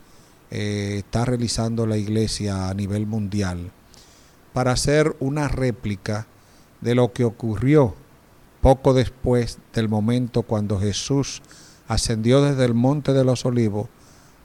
[0.51, 3.71] eh, está realizando la iglesia a nivel mundial
[4.53, 6.27] para hacer una réplica
[6.81, 7.95] de lo que ocurrió
[8.61, 11.41] poco después del momento cuando Jesús
[11.87, 13.87] ascendió desde el monte de los olivos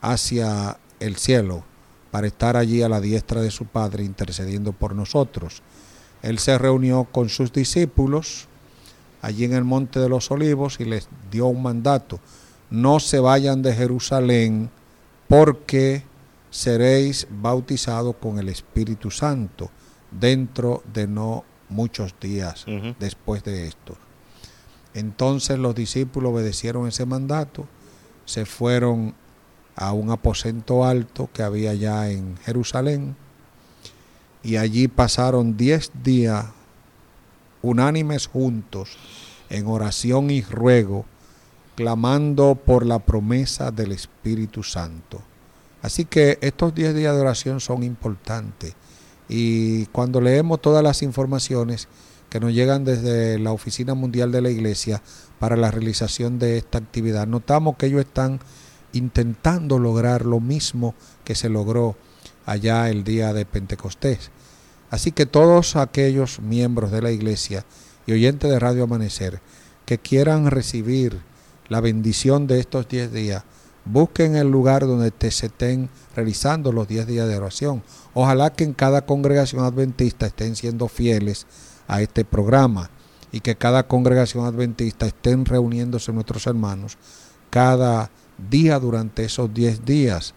[0.01, 1.65] hacia el cielo
[2.11, 5.63] para estar allí a la diestra de su Padre intercediendo por nosotros.
[6.25, 8.49] Él se reunió con sus discípulos
[9.21, 12.19] allí en el monte de los olivos y les dio un mandato.
[12.71, 14.71] No se vayan de Jerusalén
[15.29, 16.03] porque
[16.49, 19.71] seréis bautizados con el Espíritu Santo
[20.11, 22.65] dentro de no muchos días
[22.99, 23.95] después de esto.
[24.95, 27.67] Entonces los discípulos obedecieron ese mandato,
[28.25, 29.15] se fueron
[29.77, 33.15] a un aposento alto que había ya en Jerusalén
[34.45, 36.47] y allí pasaron diez días
[37.63, 38.99] unánimes juntos
[39.49, 41.07] en oración y ruego,
[41.75, 45.23] clamando por la promesa del Espíritu Santo.
[45.83, 48.75] Así que estos diez días de oración son importantes
[49.29, 51.89] y cuando leemos todas las informaciones
[52.29, 55.03] que nos llegan desde la Oficina Mundial de la Iglesia
[55.39, 58.41] para la realización de esta actividad, notamos que ellos están
[58.93, 61.97] intentando lograr lo mismo que se logró
[62.47, 64.31] allá el día de Pentecostés.
[64.91, 67.65] Así que todos aquellos miembros de la Iglesia
[68.07, 69.41] y oyentes de Radio Amanecer
[69.87, 71.21] que quieran recibir
[71.69, 73.45] la bendición de estos 10 días,
[73.85, 77.83] busquen el lugar donde se estén realizando los 10 días de oración.
[78.13, 81.47] Ojalá que en cada congregación adventista estén siendo fieles
[81.89, 82.91] a este programa
[83.33, 86.97] y que cada congregación adventista estén reuniéndose nuestros hermanos
[87.51, 88.11] cada
[88.51, 90.35] día durante esos 10 días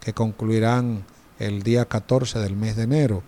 [0.00, 1.04] que concluirán
[1.38, 3.22] el día 14 del mes de enero.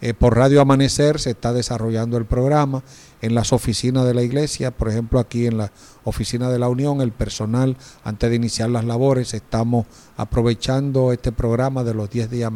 [0.00, 2.82] Eh, por Radio Amanecer se está desarrollando el programa
[3.20, 5.70] en las oficinas de la iglesia, por ejemplo aquí en la
[6.02, 9.86] oficina de la Unión, el personal antes de iniciar las labores, estamos
[10.16, 12.52] aprovechando este programa de los 10 días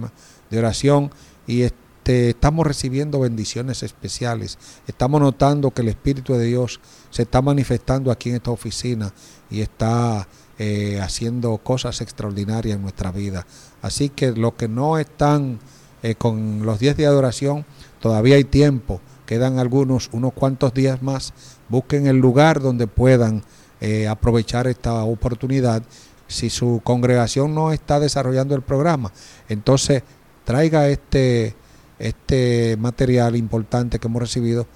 [0.50, 1.12] de oración
[1.46, 4.58] y este, estamos recibiendo bendiciones especiales.
[4.88, 6.80] Estamos notando que el Espíritu de Dios
[7.10, 9.12] se está manifestando aquí en esta oficina
[9.50, 10.26] y está
[10.58, 13.46] eh, haciendo cosas extraordinarias en nuestra vida.
[13.86, 15.60] Así que los que no están
[16.02, 17.64] eh, con los 10 días de oración,
[18.00, 21.32] todavía hay tiempo, quedan algunos, unos cuantos días más,
[21.68, 23.44] busquen el lugar donde puedan
[23.80, 25.84] eh, aprovechar esta oportunidad.
[26.26, 29.12] Si su congregación no está desarrollando el programa,
[29.48, 30.02] entonces
[30.44, 31.54] traiga este,
[32.00, 34.66] este material importante que hemos recibido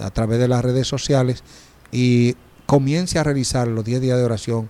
[0.00, 1.42] a, a través de las redes sociales
[1.90, 4.68] y comience a realizar los 10 días de oración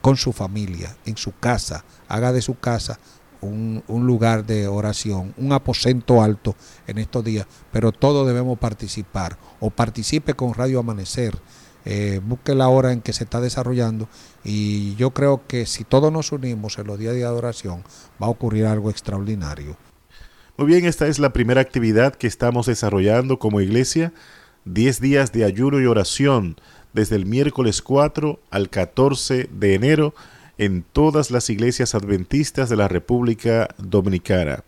[0.00, 2.98] con su familia, en su casa, haga de su casa
[3.42, 9.70] un, lugar de oración, un aposento alto en estos días, pero todos debemos participar o
[9.70, 11.36] participe con Radio Amanecer.
[11.84, 14.08] Eh, busque la hora en que se está desarrollando
[14.44, 17.82] y yo creo que si todos nos unimos en los días de adoración
[18.22, 19.76] va a ocurrir algo extraordinario.
[20.56, 24.12] Muy bien, esta es la primera actividad que estamos desarrollando como iglesia,
[24.64, 26.56] 10 días de ayuno y oración
[26.92, 30.14] desde el miércoles 4 al 14 de enero
[30.64, 34.62] en todas las iglesias adventistas de la República Dominicana.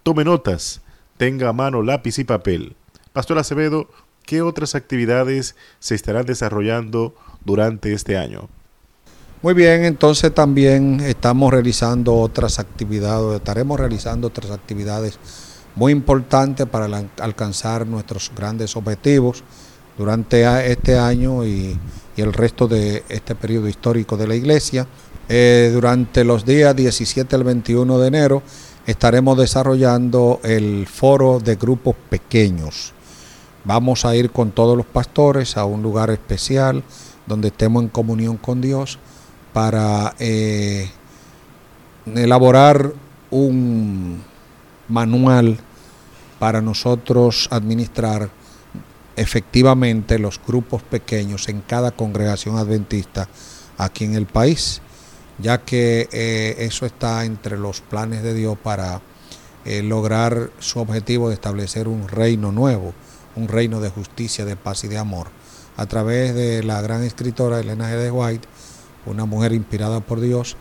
[0.03, 0.79] Tome notas,
[1.17, 2.77] tenga a mano lápiz y papel.
[3.11, 3.89] Pastor Acevedo,
[4.25, 8.47] ¿qué otras actividades se estarán desarrollando durante este año?
[9.41, 15.19] Muy bien, entonces también estamos realizando otras actividades, estaremos realizando otras actividades
[15.75, 16.87] muy importantes para
[17.19, 19.43] alcanzar nuestros grandes objetivos
[19.97, 21.77] durante este año y,
[22.21, 24.87] el resto de este periodo histórico de la iglesia.
[25.27, 28.43] Eh, durante los días 17 al 21 de enero
[28.85, 32.93] estaremos desarrollando el foro de grupos pequeños.
[33.63, 36.83] Vamos a ir con todos los pastores a un lugar especial
[37.27, 38.97] donde estemos en comunión con Dios
[39.53, 40.89] para eh,
[42.15, 42.91] elaborar
[43.29, 44.23] un
[44.87, 45.59] manual
[46.39, 48.29] para nosotros administrar
[49.19, 53.27] efectivamente los grupos pequeños en cada congregación adventista
[53.77, 54.81] aquí en el país,
[55.39, 59.01] ya que eh, eso está entre los planes de Dios para
[59.65, 62.93] eh, lograr su objetivo de establecer un reino nuevo,
[63.35, 65.27] un reino de justicia, de paz y de amor.
[65.75, 67.97] A través de la gran escritora Elena G.
[67.97, 68.47] de White,
[69.05, 70.55] una mujer inspirada por Dios,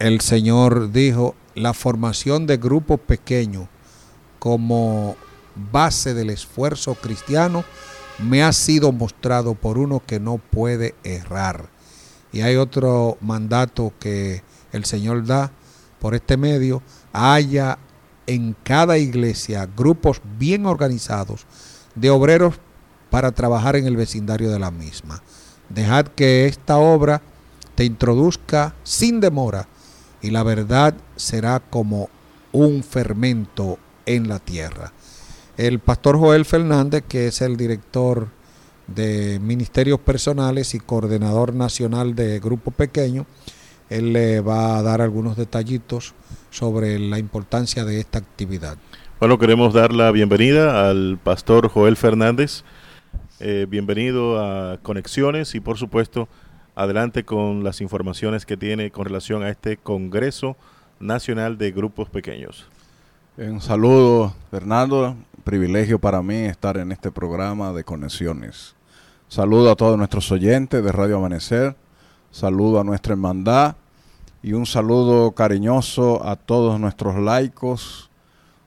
[0.00, 3.68] el Señor dijo, la formación de grupos pequeños
[4.40, 5.16] como
[5.54, 7.64] base del esfuerzo cristiano
[8.18, 11.68] me ha sido mostrado por uno que no puede errar.
[12.32, 15.52] Y hay otro mandato que el Señor da
[16.00, 17.78] por este medio, haya
[18.26, 21.46] en cada iglesia grupos bien organizados
[21.94, 22.54] de obreros
[23.10, 25.22] para trabajar en el vecindario de la misma.
[25.68, 27.22] Dejad que esta obra
[27.74, 29.68] te introduzca sin demora
[30.20, 32.08] y la verdad será como
[32.52, 34.92] un fermento en la tierra.
[35.58, 38.28] El pastor Joel Fernández, que es el director
[38.86, 43.26] de Ministerios Personales y coordinador nacional de Grupo Pequeño,
[43.90, 46.14] él le va a dar algunos detallitos
[46.50, 48.78] sobre la importancia de esta actividad.
[49.20, 52.64] Bueno, queremos dar la bienvenida al pastor Joel Fernández.
[53.38, 56.28] Eh, bienvenido a Conexiones y por supuesto
[56.74, 60.56] adelante con las informaciones que tiene con relación a este Congreso
[60.98, 62.66] Nacional de Grupos Pequeños.
[63.36, 68.74] Un saludo, Fernando privilegio para mí estar en este programa de conexiones.
[69.28, 71.76] Saludo a todos nuestros oyentes de Radio Amanecer,
[72.30, 73.76] saludo a nuestra hermandad
[74.42, 78.10] y un saludo cariñoso a todos nuestros laicos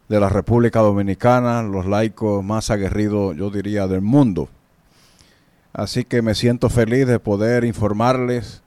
[0.09, 4.49] de la República Dominicana, los laicos más aguerridos, yo diría, del mundo.
[5.73, 8.61] Así que me siento feliz de poder informarles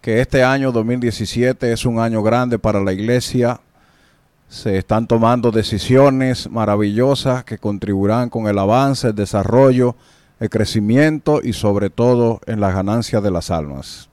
[0.00, 3.60] que este año 2017 es un año grande para la iglesia
[4.48, 9.94] se están tomando decisiones maravillosas que contribuirán con el avance, el desarrollo,
[10.40, 14.08] el crecimiento y sobre todo en las ganancias de las almas.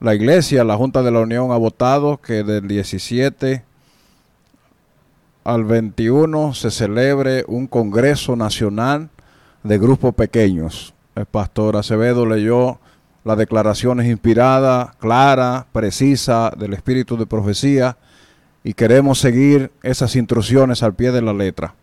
[0.00, 3.64] La Iglesia, la Junta de la Unión ha votado que del 17
[5.44, 9.08] al 21 se celebre un Congreso Nacional
[9.62, 10.94] de Grupos Pequeños.
[11.14, 12.80] El pastor Acevedo leyó
[13.24, 17.96] las declaraciones inspiradas, claras, precisas del espíritu de profecía
[18.64, 21.74] y queremos seguir esas instrucciones al pie de la letra.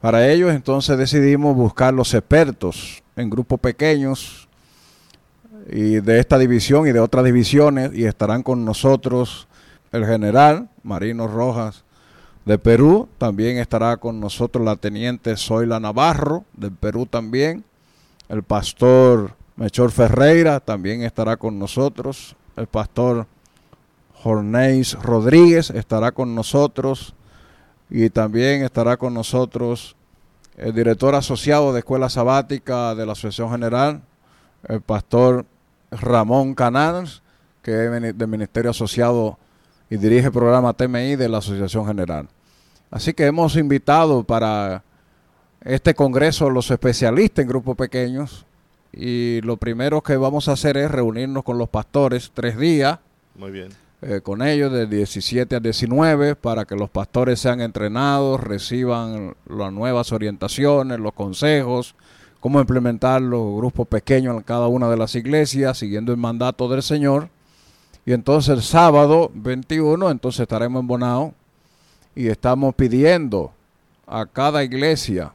[0.00, 4.48] Para ello entonces decidimos buscar los expertos en grupos pequeños
[5.70, 9.46] y de esta división y de otras divisiones y estarán con nosotros
[9.92, 11.84] el general Marino Rojas
[12.44, 17.64] de Perú, también estará con nosotros la teniente Zoila Navarro del Perú también,
[18.28, 23.26] el pastor Mechor Ferreira también estará con nosotros, el pastor
[24.26, 27.14] Jornéis Rodríguez estará con nosotros
[27.88, 29.94] y también estará con nosotros
[30.56, 34.02] el director asociado de Escuela Sabática de la Asociación General,
[34.66, 35.46] el pastor
[35.92, 37.22] Ramón Canales,
[37.62, 39.38] que es del Ministerio Asociado
[39.90, 42.26] y dirige el programa TMI de la Asociación General.
[42.90, 44.82] Así que hemos invitado para
[45.60, 48.44] este congreso los especialistas en grupos pequeños
[48.92, 52.98] y lo primero que vamos a hacer es reunirnos con los pastores tres días.
[53.36, 58.40] Muy bien eh, con ellos de 17 a 19 para que los pastores sean entrenados,
[58.40, 61.96] reciban las nuevas orientaciones, los consejos,
[62.38, 66.84] cómo implementar los grupos pequeños en cada una de las iglesias, siguiendo el mandato del
[66.84, 67.30] Señor.
[68.04, 71.34] Y entonces el sábado 21, entonces estaremos en Bonao
[72.14, 73.50] y estamos pidiendo
[74.06, 75.32] a cada iglesia,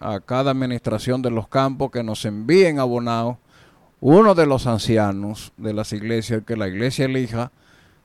[0.00, 3.36] a cada administración de los campos que nos envíen a Bonao
[4.00, 7.52] uno de los ancianos de las iglesias, que la iglesia elija,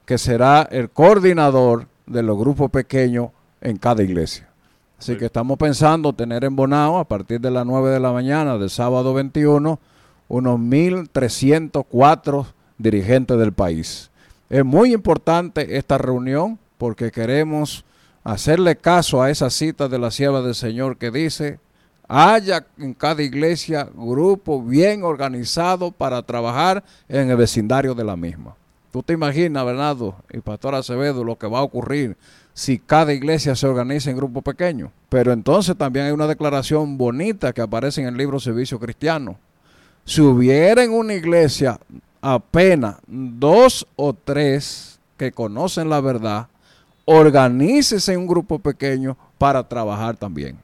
[0.09, 3.29] que será el coordinador de los grupos pequeños
[3.61, 4.49] en cada iglesia.
[4.97, 8.57] Así que estamos pensando tener en Bonao a partir de las 9 de la mañana
[8.57, 9.79] del sábado 21
[10.27, 12.47] unos 1.304
[12.79, 14.09] dirigentes del país.
[14.49, 17.85] Es muy importante esta reunión porque queremos
[18.23, 21.59] hacerle caso a esa cita de la sierva del Señor que dice,
[22.07, 28.55] haya en cada iglesia grupo bien organizado para trabajar en el vecindario de la misma.
[28.91, 32.17] Tú te imaginas, Bernardo y Pastor Acevedo, lo que va a ocurrir
[32.53, 34.91] si cada iglesia se organiza en grupos pequeños.
[35.09, 39.37] Pero entonces también hay una declaración bonita que aparece en el libro Servicio Cristiano.
[40.05, 41.79] Si hubiera en una iglesia
[42.19, 46.47] apenas dos o tres que conocen la verdad,
[47.05, 50.57] organícese en un grupo pequeño para trabajar también.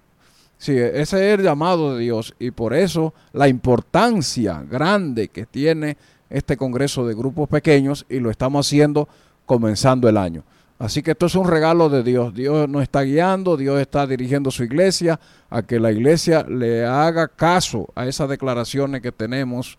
[0.58, 5.98] Sí, ese es el llamado de Dios y por eso la importancia grande que tiene
[6.30, 9.08] este Congreso de Grupos Pequeños y lo estamos haciendo
[9.46, 10.44] comenzando el año.
[10.78, 12.34] Así que esto es un regalo de Dios.
[12.34, 15.20] Dios nos está guiando, Dios está dirigiendo su iglesia
[15.50, 19.78] a que la iglesia le haga caso a esas declaraciones que tenemos,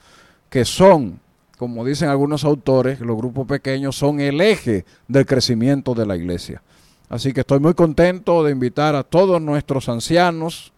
[0.49, 1.21] que son,
[1.59, 6.63] como dicen algunos autores, los grupos pequeños son el eje del crecimiento de la iglesia.
[7.11, 10.73] Así que estoy muy contento de invitar a todos nuestros ancianos,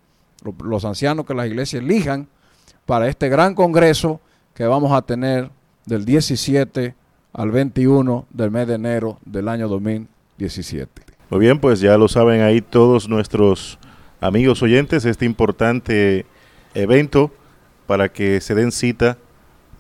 [0.65, 2.29] los ancianos que las iglesias elijan,
[2.87, 4.21] para este gran congreso
[4.53, 5.51] que vamos a tener
[5.89, 6.95] del 17
[7.33, 11.03] al 21 del mes de enero del año 2017.
[11.31, 13.79] Muy bien, pues ya lo saben ahí todos nuestros
[14.21, 16.27] amigos oyentes, este importante
[16.75, 17.33] evento
[17.87, 19.17] para que se den cita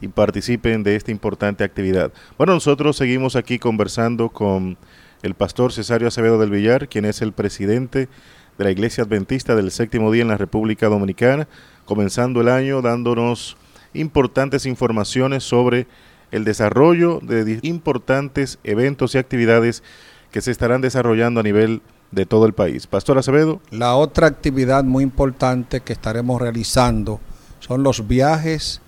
[0.01, 2.11] y participen de esta importante actividad.
[2.39, 4.79] Bueno, nosotros seguimos aquí conversando con
[5.23, 8.09] el pastor Cesario Acevedo del Villar, quien es el presidente
[8.57, 11.49] de la Iglesia Adventista del Séptimo Día en la República Dominicana,
[11.85, 13.57] comenzando el año dándonos
[13.99, 15.87] importantes informaciones sobre
[16.31, 19.83] el desarrollo de importantes eventos y actividades
[20.31, 22.87] que se estarán desarrollando a nivel de todo el país.
[22.87, 23.61] Pastor Acevedo.
[23.71, 27.21] La otra actividad muy importante que estaremos realizando
[27.61, 28.81] son los viajes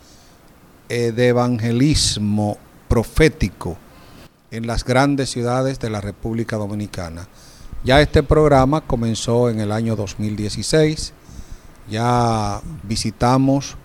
[0.88, 2.58] eh, de evangelismo
[2.88, 3.78] profético
[4.50, 7.28] en las grandes ciudades de la República Dominicana.
[7.84, 11.14] Ya este programa comenzó en el año 2016,
[11.88, 13.76] ya visitamos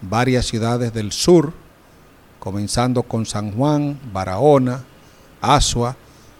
[0.00, 1.52] varias ciudades del sur,
[2.38, 4.84] comenzando con San Juan, Barahona,
[5.40, 5.96] Asua,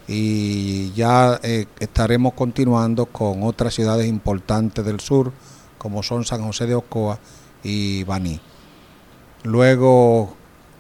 [0.06, 5.32] y ya eh, estaremos continuando con otras ciudades importantes del sur,
[5.76, 7.18] como son San José de Ocoa
[7.62, 8.40] y Baní.
[9.44, 10.34] Luego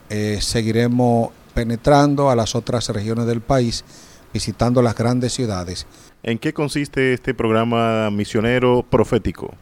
[0.08, 3.84] eh, seguiremos penetrando a las otras regiones del país,
[4.32, 5.86] visitando las grandes ciudades.
[6.22, 9.54] ¿En qué consiste este programa misionero profético?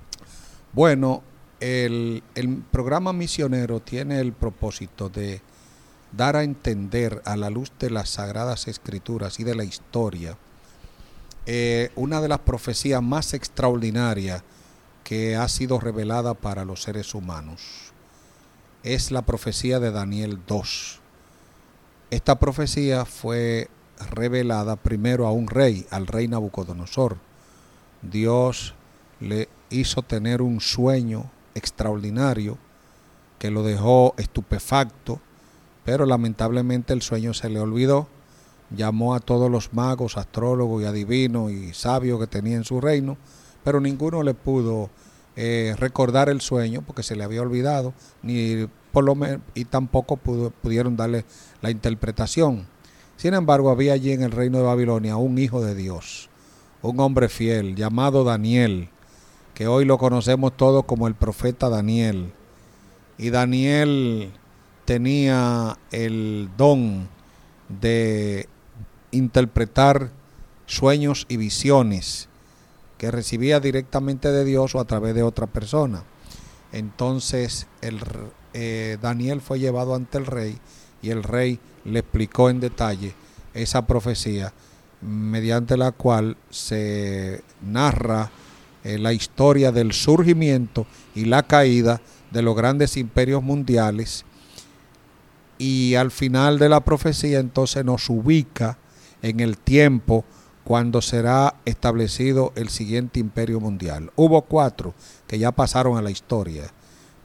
[0.73, 1.23] Bueno,
[1.61, 2.23] el,
[2.71, 5.41] programa misionero tiene el propósito de
[6.13, 10.37] dar a entender a la luz de las sagradas escrituras y de la historia
[11.47, 14.43] eh, una de las profecías más extraordinarias
[15.05, 17.93] que ha sido revelada para los seres humanos.
[18.83, 21.01] Es la profecía de Daniel 2.
[22.11, 23.69] Esta profecía fue
[24.11, 27.19] revelada primero a un rey, al rey Nabucodonosor.
[28.03, 28.75] Dios
[29.21, 32.59] le hizo tener un sueño extraordinario
[33.39, 35.21] que lo dejó estupefacto,
[35.85, 38.09] pero lamentablemente el sueño se le olvidó.
[38.71, 43.17] Llamó a todos los magos, astrólogos y adivinos y sabios que tenía en su reino,
[43.63, 44.91] pero ninguno le pudo
[45.37, 49.15] eh, recordar el sueño porque se le había olvidado, ni por lo
[49.55, 51.25] y tampoco pudieron darle
[51.61, 52.67] la interpretación.
[53.17, 56.29] Sin embargo, había allí en el reino de Babilonia un hijo de Dios,
[56.83, 58.89] un hombre fiel llamado Daniel,
[59.57, 62.31] que hoy lo conocemos todos como el profeta Daniel.
[63.17, 64.31] Y Daniel
[64.85, 67.09] tenía el don
[67.71, 68.51] de
[69.13, 70.11] interpretar
[70.67, 72.29] sueños y visiones
[72.99, 76.03] que recibía directamente de Dios o a través de otra persona.
[76.71, 77.99] Entonces el,
[78.53, 80.59] eh, Daniel fue llevado ante el rey
[81.01, 83.15] y el rey le explicó en detalle
[83.55, 84.53] esa profecía
[85.01, 88.31] mediante la cual se narra
[88.99, 94.25] la historia del surgimiento y la caída de los grandes imperios mundiales
[95.59, 98.79] y al final de la profecía entonces nos ubica
[99.23, 100.25] en el tiempo
[100.65, 104.11] cuando será establecido el siguiente imperio mundial.
[104.17, 104.95] Hubo cuatro
[105.27, 106.73] que ya pasaron a la historia,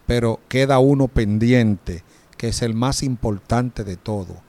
[0.05, 2.03] pero queda uno pendiente,
[2.37, 4.41] que es el más importante de todo,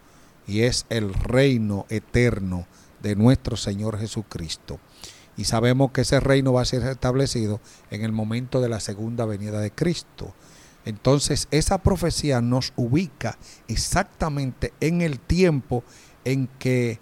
[0.46, 2.66] y es el reino eterno
[3.02, 4.78] de nuestro Señor Jesucristo.
[5.36, 7.60] Y sabemos que ese reino va a ser establecido
[7.90, 10.34] en el momento de la segunda venida de Cristo.
[10.84, 15.84] Entonces esa profecía nos ubica exactamente en el tiempo
[16.24, 17.00] en que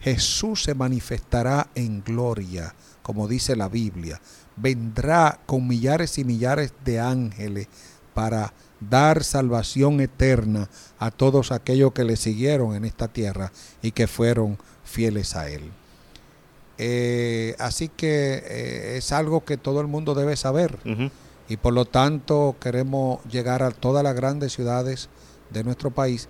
[0.00, 4.20] Jesús se manifestará en gloria, como dice la Biblia.
[4.56, 7.68] Vendrá con millares y millares de ángeles
[8.14, 10.68] para dar salvación eterna
[10.98, 13.52] a todos aquellos que le siguieron en esta tierra
[13.82, 15.70] y que fueron fieles a Él.
[16.78, 20.78] Eh, así que eh, es algo que todo el mundo debe saber
[21.48, 25.08] y por lo tanto queremos llegar a todas las grandes ciudades
[25.50, 26.28] de nuestro país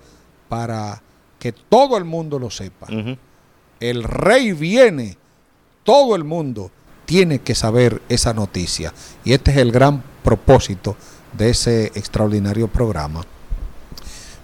[0.49, 1.03] para
[1.39, 2.87] que todo el mundo lo sepa
[3.81, 5.17] el rey viene,
[5.85, 6.71] todo el mundo
[7.05, 8.93] tiene que saber esa noticia.
[9.25, 10.97] Y este es el gran propósito
[11.37, 13.25] de ese extraordinario programa.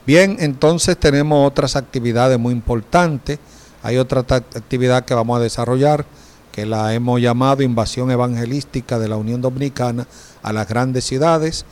[0.07, 3.39] Bien, entonces tenemos otras actividades muy importantes.
[3.85, 6.07] Hay otra actividad que vamos a desarrollar,
[6.53, 10.07] que la hemos llamado Invasión Evangelística de la Unión Dominicana
[10.43, 11.67] a las grandes ciudades.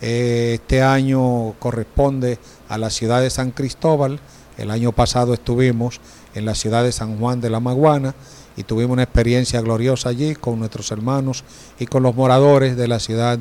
[0.00, 4.18] Eh, este año corresponde a la ciudad de San Cristóbal.
[4.58, 6.00] El año pasado estuvimos
[6.34, 8.16] en la ciudad de San Juan de la Maguana
[8.56, 11.44] y tuvimos una experiencia gloriosa allí con nuestros hermanos
[11.78, 13.38] y con los moradores de la ciudad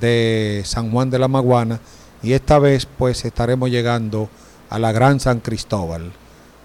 [0.00, 1.78] de San Juan de la Maguana
[2.22, 4.30] y esta vez pues estaremos llegando
[4.70, 6.12] a la Gran San Cristóbal,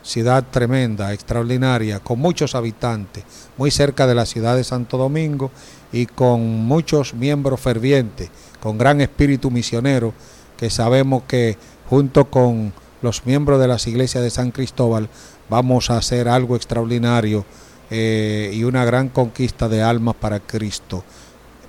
[0.05, 3.23] ciudad tremenda, extraordinaria, con muchos habitantes,
[3.57, 5.51] muy cerca de la ciudad de Santo Domingo
[5.91, 8.29] y con muchos miembros fervientes,
[8.61, 10.13] con gran espíritu misionero,
[10.57, 11.57] que sabemos que
[11.89, 15.09] junto con los miembros de las iglesias de San Cristóbal
[15.49, 17.43] vamos a hacer algo extraordinario
[17.89, 21.03] eh, y una gran conquista de almas para Cristo,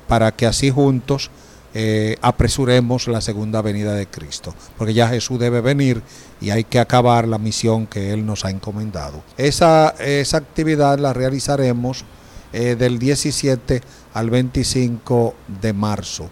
[0.08, 1.30] para que así juntos
[1.78, 6.00] eh, apresuremos la segunda venida de Cristo, porque ya Jesús debe venir
[6.40, 9.22] y hay que acabar la misión que Él nos ha encomendado.
[9.36, 12.04] Esa, esa actividad la realizaremos
[12.52, 13.82] eh, del 17
[14.14, 16.30] al 25 de marzo.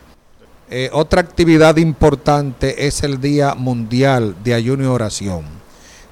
[0.92, 5.64] otra actividad importante es el Día Mundial de Ayuno y Oración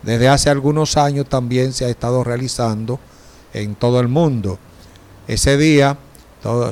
[0.03, 2.99] desde hace algunos años también se ha estado realizando
[3.55, 4.59] en todo el mundo.
[5.29, 5.97] Ese día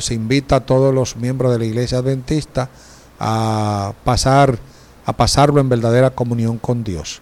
[0.01, 2.69] se invita a todos los miembros de la iglesia adventista
[3.19, 4.59] a pasar
[5.11, 7.21] a pasarlo en verdadera comunión con Dios.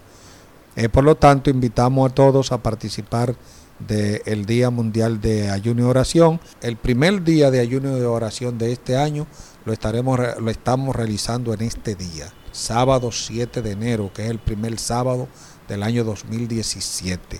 [0.75, 3.35] Eh, por lo tanto, invitamos a todos a participar
[3.79, 6.39] del Día Mundial de Ayuno y Oración.
[6.61, 9.25] El primer día de ayuno y oración de este año
[9.65, 14.39] lo, estaremos, lo estamos realizando en este día, sábado 7 de enero, que es el
[14.39, 15.27] primer sábado
[15.67, 17.39] del año 2017.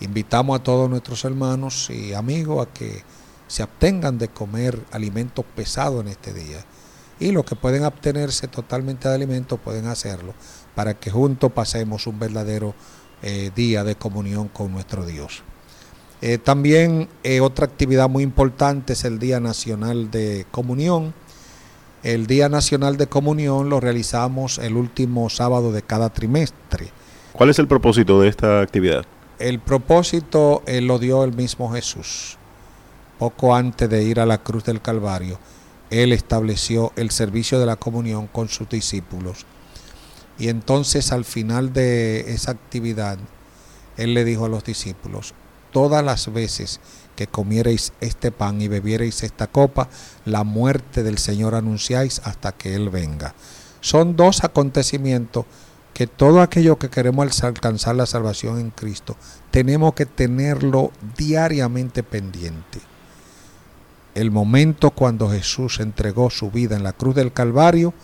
[0.00, 3.02] Invitamos a todos nuestros hermanos y amigos a que
[3.52, 6.64] se abstengan de comer alimentos pesados en este día.
[7.20, 10.32] Y los que pueden abstenerse totalmente de alimentos pueden hacerlo
[10.74, 12.74] para que juntos pasemos un verdadero
[13.22, 15.42] eh, día de comunión con nuestro Dios.
[16.22, 21.12] Eh, también eh, otra actividad muy importante es el Día Nacional de Comunión.
[22.02, 26.88] El Día Nacional de Comunión lo realizamos el último sábado de cada trimestre.
[27.34, 29.04] ¿Cuál es el propósito de esta actividad?
[29.38, 32.38] El propósito lo dio el mismo Jesús.
[33.22, 35.38] Poco antes de ir a la cruz del Calvario,
[35.90, 39.46] Él estableció el servicio de la comunión con sus discípulos.
[40.40, 43.18] Y entonces al final de esa actividad,
[43.96, 45.34] Él le dijo a los discípulos,
[45.70, 46.80] todas las veces
[47.14, 49.88] que comiereis este pan y bebiereis esta copa,
[50.24, 53.36] la muerte del Señor anunciáis hasta que Él venga.
[53.80, 55.44] Son dos acontecimientos
[55.94, 59.16] que todo aquello que queremos alcanzar la salvación en Cristo,
[59.52, 62.80] tenemos que tenerlo diariamente pendiente.
[64.14, 67.94] El momento cuando Jesús entregó su vida en la cruz del Calvario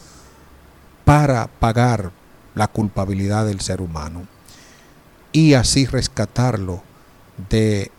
[1.05, 2.13] para pagar
[2.55, 4.27] la culpabilidad del ser humano
[5.33, 6.83] y así rescatarlo
[7.51, 7.91] de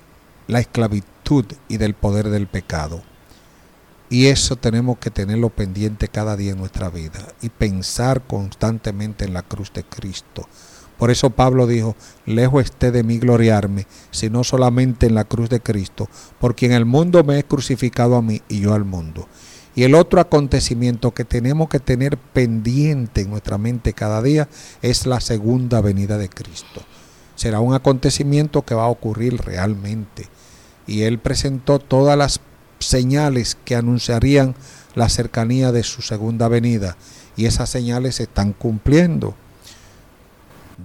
[0.48, 3.02] la esclavitud y del poder del pecado.
[4.10, 9.34] Y eso tenemos que tenerlo pendiente cada día en nuestra vida y pensar constantemente en
[9.34, 10.48] la cruz de Cristo.
[11.00, 11.96] Por eso Pablo dijo,
[12.26, 16.86] lejos esté de mí gloriarme, sino solamente en la cruz de Cristo, porque en el
[16.86, 19.28] mundo me he crucificado a mí y yo al mundo.
[19.76, 24.50] Y el otro acontecimiento que tenemos que tener pendiente en nuestra mente cada día
[24.82, 26.82] es la segunda venida de Cristo.
[27.36, 30.28] Será un acontecimiento que va a ocurrir realmente.
[30.86, 32.42] Y él presentó todas las
[32.80, 34.56] señales que anunciarían
[34.96, 36.98] la cercanía de su segunda venida
[37.38, 39.36] y esas señales se están cumpliendo.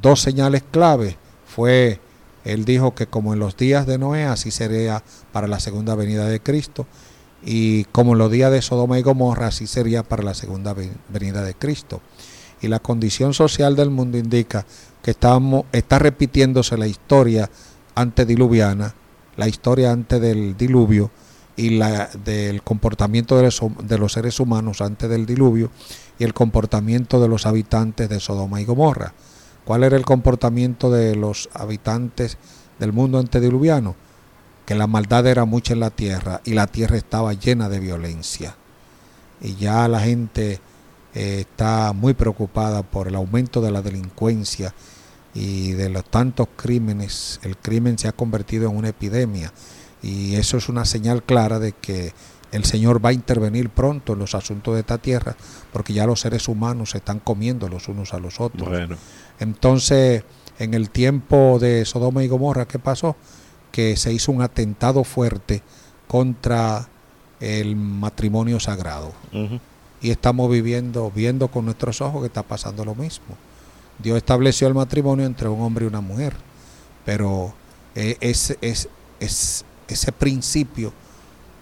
[0.01, 1.17] Dos señales clave
[1.47, 2.01] fue,
[2.45, 6.27] él dijo que como en los días de Noé, así sería para la segunda venida
[6.27, 6.87] de Cristo,
[7.45, 10.75] y como en los días de Sodoma y Gomorra, así sería para la segunda
[11.09, 12.01] venida de Cristo.
[12.63, 14.65] Y la condición social del mundo indica
[15.03, 17.51] que estamos, está repitiéndose la historia
[17.95, 18.95] antediluviana,
[19.37, 21.11] la historia antes del diluvio,
[21.57, 25.71] y la del comportamiento de los, de los, seres humanos antes del diluvio
[26.19, 29.13] y el comportamiento de los habitantes de Sodoma y Gomorra.
[29.65, 32.37] ¿Cuál era el comportamiento de los habitantes
[32.79, 33.97] del mundo antediluviano?
[34.67, 38.57] Que la maldad era mucha en la tierra y la tierra estaba llena de violencia.
[39.41, 40.61] Y ya la gente
[41.15, 44.75] eh, está muy preocupada por el aumento de la delincuencia
[45.33, 47.41] y de los tantos crímenes.
[47.43, 49.53] El crimen se ha convertido en una epidemia
[50.03, 52.13] y eso es una señal clara de que
[52.55, 55.35] el Señor va a intervenir pronto en los asuntos de esta tierra,
[55.73, 58.69] porque ya los seres humanos se están comiendo los unos a los otros.
[59.41, 60.23] Entonces,
[60.61, 63.17] en el tiempo de Sodoma y Gomorra, ¿qué pasó?
[63.73, 65.63] Que se hizo un atentado fuerte
[66.07, 66.89] contra
[67.41, 69.13] el matrimonio sagrado.
[70.01, 73.37] Y estamos viviendo, viendo con nuestros ojos que está pasando lo mismo.
[73.99, 76.35] Dios estableció el matrimonio entre un hombre y una mujer,
[77.05, 77.53] pero
[77.97, 78.89] eh, es, es,
[79.19, 80.93] es ese principio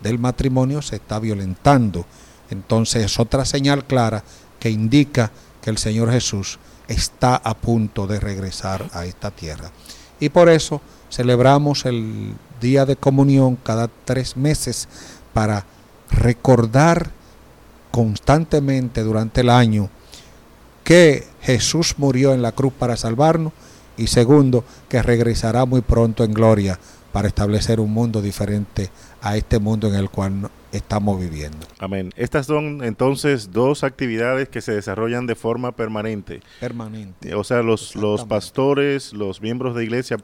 [0.02, 2.04] del matrimonio se está violentando.
[2.50, 4.22] Entonces es otra señal clara
[4.58, 5.30] que indica
[5.60, 9.70] que el Señor Jesús está a punto de regresar a esta tierra.
[10.20, 10.80] Y por eso
[11.10, 14.88] celebramos el día de comunión cada tres meses
[15.32, 15.64] para
[16.10, 17.10] recordar
[17.90, 19.90] constantemente durante el año
[20.84, 23.52] que Jesús murió en la cruz para salvarnos
[23.96, 26.78] y segundo, que regresará muy pronto en gloria
[27.12, 28.90] para establecer un mundo diferente
[29.20, 31.58] a este mundo en el cual estamos viviendo.
[31.78, 32.10] Amén.
[32.16, 36.40] Estas son entonces dos actividades que se desarrollan de forma permanente.
[36.58, 37.34] Permanente.
[37.34, 40.16] O sea, los, los pastores, los miembros de iglesia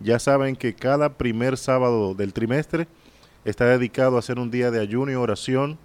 [0.00, 2.88] ya saben que cada primer sábado del trimestre
[3.44, 5.78] está dedicado a hacer un día de ayuno y oración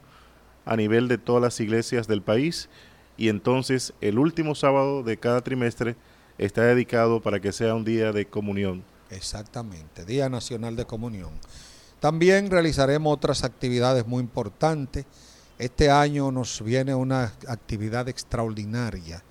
[0.66, 2.70] a nivel de todas las iglesias del país
[3.18, 5.96] y entonces el último sábado de cada trimestre
[6.38, 11.30] está dedicado para que sea un día de comunión Exactamente, Día Nacional de Comunión.
[12.00, 15.06] También realizaremos otras actividades muy importantes.
[15.58, 19.24] Este año nos viene una actividad extraordinaria.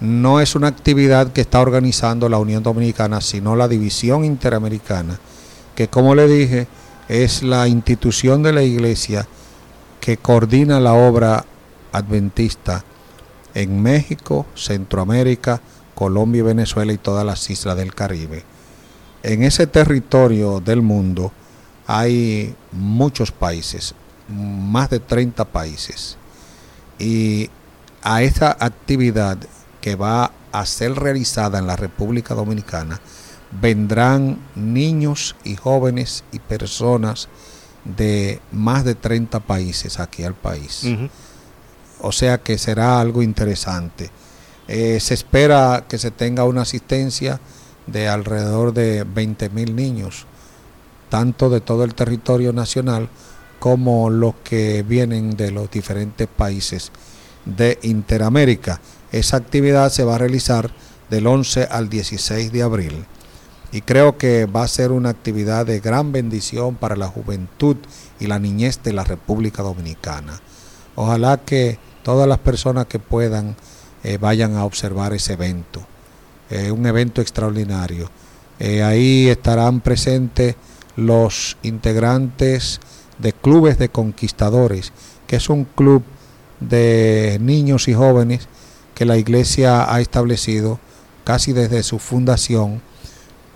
[0.00, 5.18] No es una actividad que está organizando la Unión Dominicana, sino la División Interamericana,
[5.74, 6.66] que como le dije,
[7.08, 9.26] es la institución de la Iglesia
[10.00, 11.44] que coordina la obra
[11.92, 12.84] adventista
[13.54, 15.60] en México, Centroamérica,
[15.94, 18.55] Colombia y Venezuela y todas las islas del Caribe
[19.26, 21.32] en ese territorio del mundo
[21.88, 23.92] hay muchos países,
[24.28, 26.16] más de 30 países.
[27.00, 27.50] Y
[28.02, 29.36] a esta actividad
[29.80, 33.00] que va a ser realizada en la República Dominicana,
[33.60, 37.28] vendrán niños y jóvenes y personas
[37.84, 40.86] de más de 30 países aquí al país.
[42.00, 44.08] O sea que será algo interesante.
[44.68, 47.40] Eh, se espera que se tenga una asistencia
[47.86, 50.26] de alrededor de 20 mil niños,
[51.08, 53.08] tanto de todo el territorio nacional
[53.58, 56.92] como los que vienen de los diferentes países
[57.44, 58.80] de Interamérica.
[59.12, 60.70] Esa actividad se va a realizar
[61.10, 63.04] del 11 al 16 de abril.
[63.72, 67.76] y creo que va a ser una actividad de gran bendición para la juventud
[68.20, 70.40] y la niñez de la República Dominicana.
[70.94, 73.56] Ojalá que todas las personas que puedan
[74.04, 75.86] eh, vayan a observar ese evento.
[76.50, 78.10] Es un evento extraordinario.
[78.58, 80.56] Eh, ahí estarán presentes
[80.96, 82.80] los integrantes
[83.18, 84.92] de clubes de conquistadores,
[85.26, 86.02] que es un club
[86.60, 88.48] de niños y jóvenes
[88.94, 90.78] que la iglesia ha establecido
[91.24, 92.80] casi desde su fundación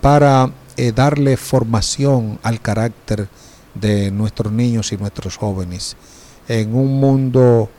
[0.01, 3.27] para eh, darle formación al carácter
[3.73, 5.95] de nuestros niños y nuestros jóvenes
[6.47, 7.69] en un mundo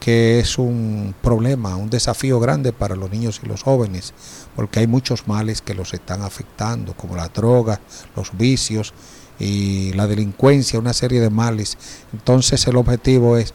[0.00, 4.12] que es un problema, un desafío grande para los niños y los jóvenes,
[4.56, 7.80] porque hay muchos males que los están afectando, como la droga,
[8.16, 8.94] los vicios
[9.38, 11.76] y la delincuencia, una serie de males.
[12.12, 13.52] Entonces el objetivo es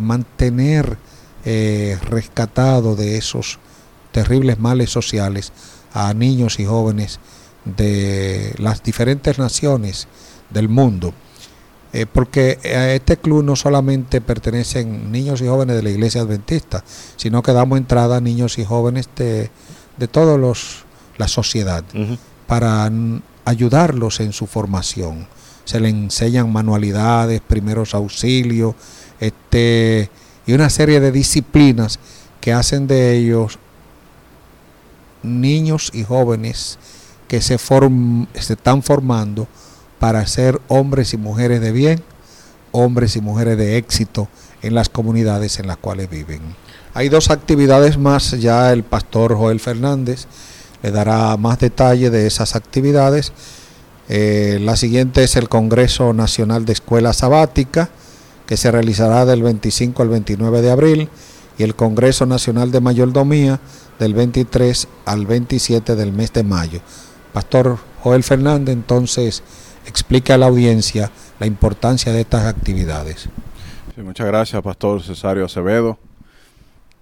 [0.00, 0.98] mantener
[1.44, 3.58] eh, rescatado de esos
[4.12, 5.52] terribles males sociales
[5.92, 7.20] a niños y jóvenes
[7.64, 10.08] de las diferentes naciones
[10.50, 11.12] del mundo.
[11.92, 16.84] Eh, porque a este club no solamente pertenecen niños y jóvenes de la iglesia adventista,
[17.16, 19.50] sino que damos entrada a niños y jóvenes de,
[19.96, 20.38] de toda
[21.18, 21.84] la sociedad
[22.46, 22.90] para
[23.44, 25.26] ayudarlos en su formación.
[25.64, 28.74] Se les enseñan manualidades, primeros auxilios,
[29.18, 30.10] este,
[30.46, 31.98] y una serie de disciplinas
[32.40, 33.58] que hacen de ellos
[35.22, 36.78] niños y jóvenes
[37.26, 39.48] que se, se están formando
[39.98, 42.02] para ser hombres y mujeres de bien,
[42.70, 44.28] hombres y mujeres de éxito
[44.62, 46.42] en las comunidades en las cuales viven.
[46.96, 50.24] Hay dos actividades más, ya el pastor Joel Fernández
[50.82, 53.34] le dará más detalle de esas actividades.
[54.08, 57.90] Eh, la siguiente es el Congreso Nacional de Escuela Sabática,
[58.46, 61.10] que se realizará del 25 al 29 de abril,
[61.58, 63.60] y el Congreso Nacional de Mayordomía
[63.98, 66.80] del 23 al 27 del mes de mayo.
[67.34, 69.42] Pastor Joel Fernández entonces
[69.86, 73.28] explica a la audiencia la importancia de estas actividades.
[73.98, 75.98] muchas gracias, Pastor Cesario Acevedo.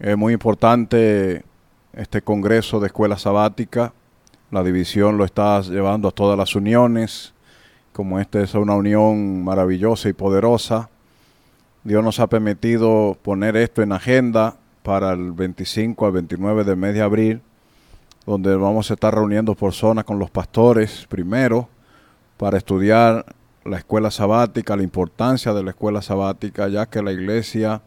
[0.01, 1.45] Es muy importante
[1.93, 3.93] este Congreso de Escuela Sabática.
[4.51, 7.33] La división lo está llevando a todas las uniones.
[7.93, 10.91] Como esta es una unión maravillosa y poderosa,
[11.85, 16.95] Dios nos ha permitido poner esto en agenda para el 25 al 29 de mes
[16.95, 17.43] de abril,
[18.27, 21.69] donde vamos a estar reuniendo personas con los pastores primero
[22.37, 23.25] para estudiar
[23.65, 27.81] la escuela sabática, la importancia de la escuela sabática, ya que la iglesia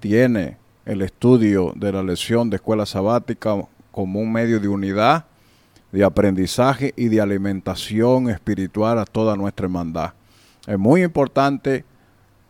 [0.00, 3.56] tiene el estudio de la lección de escuela sabática
[3.90, 5.26] como un medio de unidad,
[5.90, 10.12] de aprendizaje y de alimentación espiritual a toda nuestra hermandad.
[10.66, 11.84] Es muy importante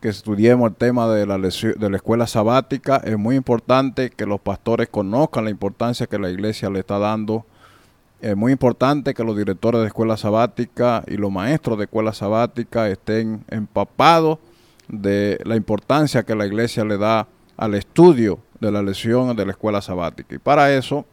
[0.00, 2.98] que estudiemos el tema de la, de la escuela sabática.
[3.04, 7.46] Es muy importante que los pastores conozcan la importancia que la iglesia le está dando.
[8.20, 12.88] Es muy importante que los directores de escuela sabática y los maestros de escuela sabática
[12.88, 14.38] estén empapados
[14.88, 19.52] de la importancia que la iglesia le da al estudio de la lección de la
[19.52, 20.34] escuela sabática.
[20.34, 21.04] Y para eso,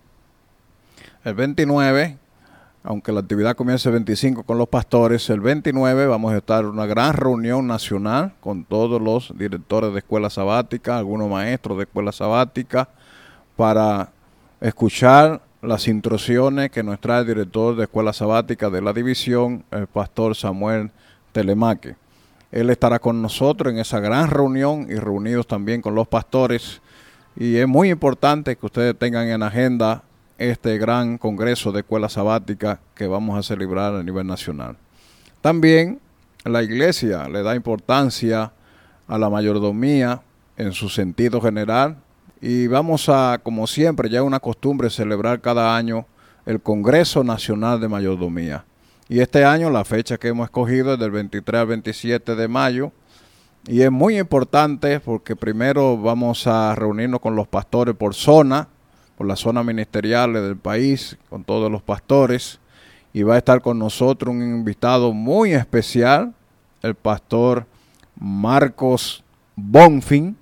[1.24, 2.18] el 29
[2.84, 6.72] aunque la actividad comienza el 25 con los pastores, el 29 vamos a estar en
[6.72, 12.12] una gran reunión nacional con todos los directores de escuela sabática, algunos maestros de escuela
[12.12, 12.90] sabática,
[13.56, 14.10] para
[14.60, 19.88] escuchar las instrucciones que nos trae el director de escuela sabática de la división, el
[19.88, 20.92] pastor Samuel
[21.32, 21.96] Telemaque.
[22.54, 26.82] Él estará con nosotros en esa gran reunión y reunidos también con los pastores.
[27.36, 30.04] Y es muy importante que ustedes tengan en agenda
[30.38, 34.78] este gran congreso de escuela sabática que vamos a celebrar a nivel nacional.
[35.42, 36.00] También
[36.46, 38.52] la iglesia le da importancia
[39.08, 40.22] a la mayordomía
[40.56, 41.98] en su sentido general
[42.40, 46.06] y vamos a, como siempre, ya es una costumbre celebrar cada año
[46.46, 48.64] el Congreso Nacional de Mayordomía.
[49.14, 52.92] Y este año la fecha que hemos escogido es del 23 al 27 de mayo.
[53.68, 58.68] Y es muy importante porque primero vamos a reunirnos con los pastores por zona
[59.16, 62.60] por las zonas ministeriales del país, con todos los pastores.
[63.14, 66.34] Y va a estar con nosotros un invitado muy especial,
[66.82, 67.68] el pastor
[68.20, 69.24] Marcos
[69.56, 70.36] Bonfin,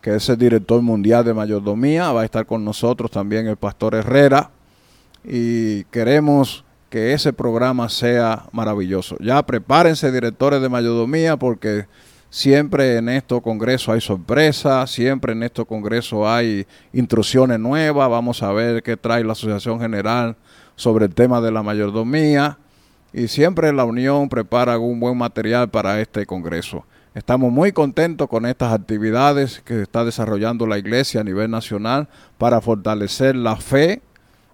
[0.00, 2.12] que es el director mundial de mayordomía.
[2.12, 4.52] Va a estar con nosotros también el pastor Herrera.
[5.24, 9.16] Y queremos que ese programa sea maravilloso.
[9.18, 11.86] Ya prepárense directores de mayordomía porque
[12.34, 18.08] Siempre en estos congresos hay sorpresas, siempre en estos congresos hay instrucciones nuevas.
[18.08, 20.34] Vamos a ver qué trae la Asociación General
[20.74, 22.56] sobre el tema de la mayordomía.
[23.12, 26.86] Y siempre la Unión prepara un buen material para este congreso.
[27.14, 32.62] Estamos muy contentos con estas actividades que está desarrollando la Iglesia a nivel nacional para
[32.62, 34.00] fortalecer la fe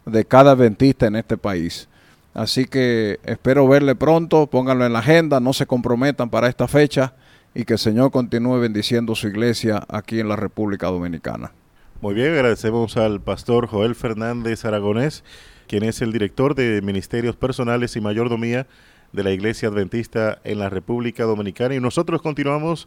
[0.05, 1.89] de cada adventista en este país.
[2.35, 7.15] Así que espero verle pronto, pónganlo en la agenda, no se comprometan para esta fecha
[7.55, 11.53] y que el Señor continúe bendiciendo su iglesia aquí en la República Dominicana.
[12.01, 15.25] Muy bien, agradecemos al pastor Joel Fernández Aragonés,
[15.67, 18.69] quien es el director de Ministerios Personales y Mayordomía
[19.13, 21.75] de la Iglesia Adventista en la República Dominicana.
[21.75, 22.87] Y nosotros continuamos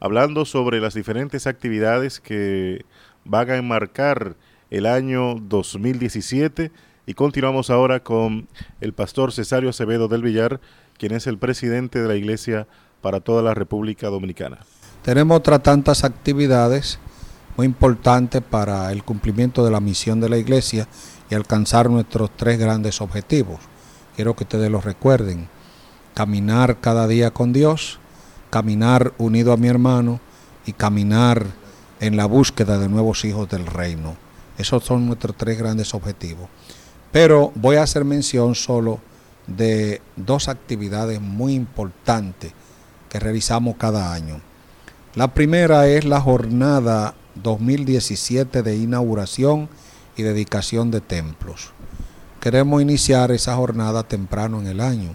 [0.00, 2.84] hablando sobre las diferentes actividades que
[3.24, 4.36] van a enmarcar
[4.70, 6.72] el año 2017
[7.06, 8.48] y continuamos ahora con
[8.80, 10.60] el pastor Cesario Acevedo del Villar,
[10.98, 12.66] quien es el presidente de la Iglesia
[13.00, 14.58] para toda la República Dominicana.
[15.02, 17.00] Tenemos otras tantas actividades
[17.56, 20.86] muy importante para el cumplimiento de la misión de la iglesia
[21.28, 23.58] y alcanzar nuestros tres grandes objetivos.
[24.14, 25.48] Quiero que ustedes lo recuerden.
[26.14, 27.98] Caminar cada día con Dios,
[28.50, 30.20] caminar unido a mi hermano
[30.66, 31.46] y caminar
[32.00, 34.16] en la búsqueda de nuevos hijos del reino.
[34.58, 36.48] Esos son nuestros tres grandes objetivos.
[37.12, 39.00] Pero voy a hacer mención solo
[39.46, 42.52] de dos actividades muy importantes
[43.10, 44.40] que realizamos cada año.
[45.14, 49.68] La primera es la jornada 2017 de inauguración
[50.16, 51.72] y dedicación de templos.
[52.40, 55.14] Queremos iniciar esa jornada temprano en el año.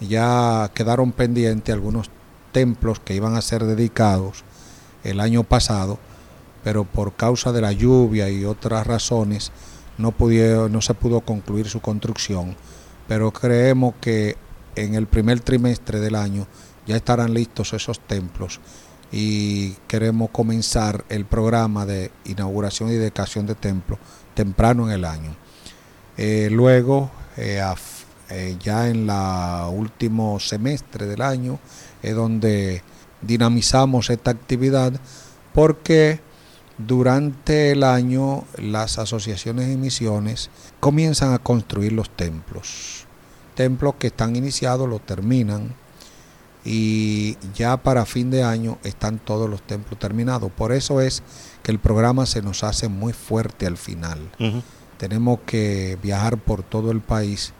[0.00, 2.10] Ya quedaron pendientes algunos
[2.52, 4.44] templos que iban a ser dedicados
[5.02, 5.98] el año pasado,
[6.62, 9.50] pero por causa de la lluvia y otras razones
[9.98, 10.14] no,
[10.68, 12.56] no se pudo concluir su construcción.
[13.08, 14.36] Pero creemos que
[14.74, 16.46] en el primer trimestre del año
[16.86, 18.60] ya estarán listos esos templos
[19.12, 23.98] y queremos comenzar el programa de inauguración y dedicación de templo
[24.34, 25.34] temprano en el año.
[26.16, 27.62] Eh, luego, eh,
[28.30, 31.58] eh, ya en el último semestre del año,
[32.02, 32.82] es donde
[33.22, 34.92] dinamizamos esta actividad
[35.54, 36.20] porque
[36.78, 40.50] durante el año las asociaciones y misiones
[40.80, 43.06] comienzan a construir los templos.
[43.54, 45.74] Templos que están iniciados, lo terminan
[46.64, 50.50] y ya para fin de año están todos los templos terminados.
[50.52, 51.22] Por eso es
[51.62, 54.18] que el programa se nos hace muy fuerte al final.
[54.98, 57.54] Tenemos que viajar por todo el país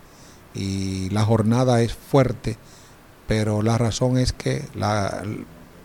[0.55, 2.59] y la jornada es fuerte,
[3.27, 5.23] pero la razón es que la,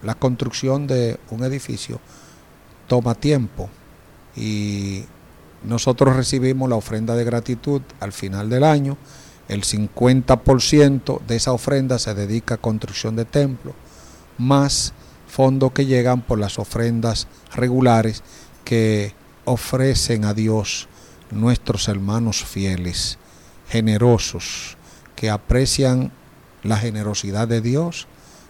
[0.01, 2.01] la construcción de un edificio
[2.91, 3.69] toma tiempo.
[4.35, 5.05] Y
[5.63, 8.97] nosotros recibimos la ofrenda de gratitud al final del año.
[9.47, 13.75] El 50% de esa ofrenda se dedica a construcción de templos,
[14.37, 14.91] más
[15.25, 18.23] fondos que llegan por las ofrendas regulares
[18.65, 19.13] que
[19.45, 20.89] ofrecen a Dios
[21.31, 23.19] nuestros hermanos fieles,
[23.69, 24.75] generosos,
[25.15, 26.11] que aprecian
[26.61, 28.09] la generosidad de Dios,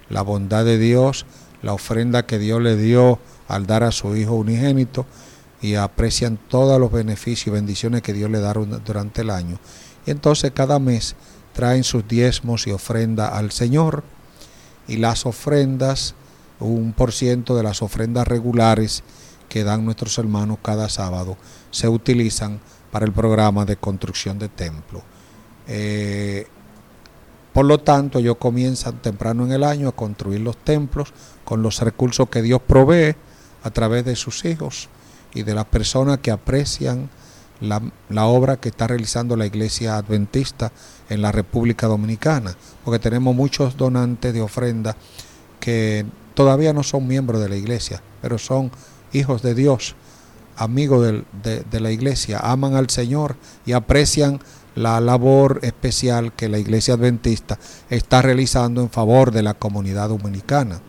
[0.09, 1.27] la bondad de Dios,
[1.61, 3.19] la ofrenda que Dios le dio
[3.55, 5.05] al dar a su Hijo unigénito
[5.61, 9.59] y aprecian todos los beneficios y bendiciones que Dios le da durante el año
[10.05, 11.15] y entonces cada mes
[11.53, 14.03] traen sus diezmos y ofrenda al Señor
[14.87, 16.15] y las ofrendas,
[16.59, 19.03] un por ciento de las ofrendas regulares
[19.49, 21.37] que dan nuestros hermanos cada sábado,
[21.71, 22.59] se utilizan
[22.91, 25.03] para el programa de construcción de templo.
[25.67, 26.47] Eh,
[27.53, 31.79] por lo tanto, ellos comienzan temprano en el año a construir los templos con los
[31.81, 33.15] recursos que Dios provee
[33.63, 34.89] a través de sus hijos
[35.33, 37.09] y de las personas que aprecian
[37.61, 40.71] la, obra que está realizando la Iglesia Adventista
[41.09, 44.95] en la República Dominicana, porque tenemos muchos donantes de ofrenda
[45.59, 48.71] que todavía no son miembros de la Iglesia, pero son
[49.13, 49.95] hijos de Dios,
[50.57, 53.35] amigos de, de la Iglesia, aman al Señor
[53.65, 54.39] y aprecian
[54.75, 57.59] la labor especial que la Iglesia Adventista
[57.89, 60.79] está realizando en favor de la comunidad dominicana.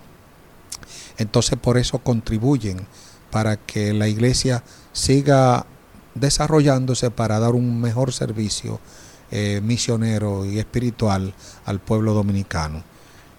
[1.22, 2.86] Entonces por eso contribuyen
[3.30, 4.62] para que la Iglesia
[4.92, 5.66] siga
[6.14, 8.80] desarrollándose para dar un mejor servicio
[9.30, 11.32] eh, misionero y espiritual
[11.64, 12.82] al pueblo dominicano.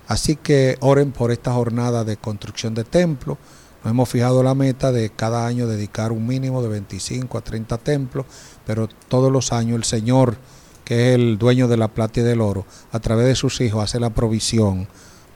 [0.07, 3.37] Así que oren por esta jornada de construcción de templos.
[3.83, 7.77] Nos hemos fijado la meta de cada año dedicar un mínimo de 25 a 30
[7.77, 8.25] templos,
[8.65, 10.37] pero todos los años el Señor,
[10.83, 13.83] que es el dueño de la plata y del oro, a través de sus hijos
[13.83, 14.87] hace la provisión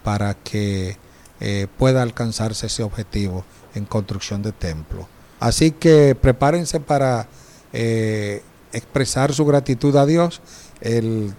[0.03, 0.97] para que
[1.39, 5.05] eh, pueda alcanzarse ese objetivo en construcción de templos.
[5.39, 7.27] Así que prepárense para
[7.73, 8.41] eh,
[8.73, 10.41] expresar su gratitud a Dios
[10.81, 11.33] el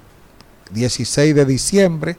[0.72, 2.16] 16 de diciembre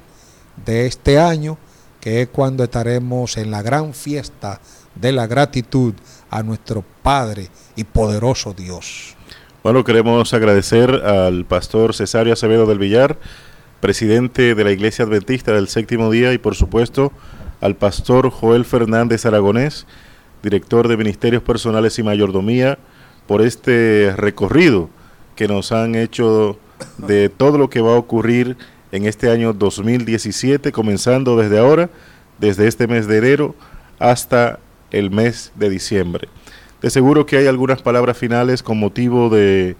[0.65, 1.57] de este año,
[2.01, 4.59] que es cuando estaremos en la gran fiesta
[4.95, 5.93] de la gratitud
[6.29, 9.15] a nuestro Padre y poderoso Dios.
[9.63, 13.17] Bueno, queremos agradecer al pastor Cesario Acevedo del Villar,
[13.79, 17.11] presidente de la Iglesia Adventista del Séptimo Día, y por supuesto
[17.61, 19.85] al pastor Joel Fernández Aragonés,
[20.41, 22.77] director de Ministerios Personales y Mayordomía,
[23.27, 24.89] por este recorrido
[25.35, 26.57] que nos han hecho
[26.97, 28.57] de todo lo que va a ocurrir
[28.91, 31.89] en este año 2017, comenzando desde ahora,
[32.39, 33.55] desde este mes de enero
[33.99, 34.59] hasta
[34.91, 36.29] el mes de diciembre.
[36.81, 39.75] De seguro que hay algunas palabras finales con motivo de,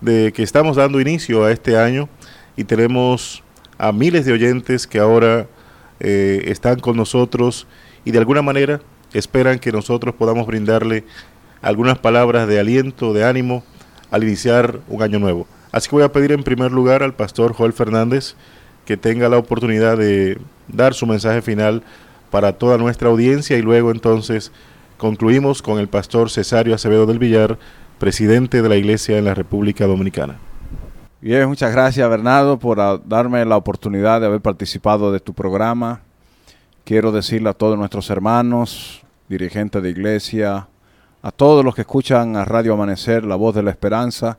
[0.00, 2.08] de que estamos dando inicio a este año
[2.56, 3.42] y tenemos
[3.78, 5.48] a miles de oyentes que ahora
[6.00, 7.66] eh, están con nosotros
[8.04, 8.80] y de alguna manera
[9.12, 11.04] esperan que nosotros podamos brindarle
[11.62, 13.64] algunas palabras de aliento, de ánimo
[14.10, 15.46] al iniciar un año nuevo.
[15.72, 18.34] Así que voy a pedir en primer lugar al pastor Joel Fernández
[18.84, 20.38] que tenga la oportunidad de
[20.68, 21.82] dar su mensaje final
[22.30, 24.52] para toda nuestra audiencia y luego entonces
[24.98, 27.58] concluimos con el pastor Cesario Acevedo del Villar,
[27.98, 30.36] presidente de la Iglesia en la República Dominicana.
[31.24, 36.02] Bien, muchas gracias Bernardo por darme la oportunidad de haber participado de tu programa.
[36.84, 40.68] Quiero decirle a todos nuestros hermanos, dirigentes de iglesia,
[41.22, 44.36] a todos los que escuchan a Radio Amanecer, la voz de la esperanza,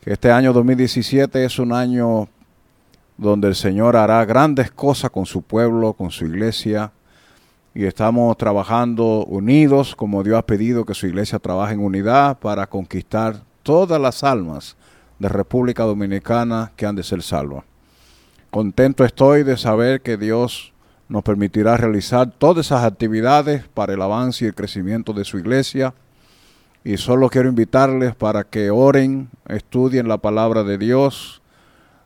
[0.00, 2.28] que este año 2017 es un año
[3.16, 6.92] donde el Señor hará grandes cosas con su pueblo, con su iglesia,
[7.74, 12.68] y estamos trabajando unidos como Dios ha pedido que su iglesia trabaje en unidad para
[12.68, 14.76] conquistar todas las almas
[15.22, 17.64] de República Dominicana que han de ser salvas.
[18.50, 20.72] Contento estoy de saber que Dios
[21.08, 25.94] nos permitirá realizar todas esas actividades para el avance y el crecimiento de su iglesia.
[26.84, 31.40] Y solo quiero invitarles para que oren, estudien la palabra de Dios,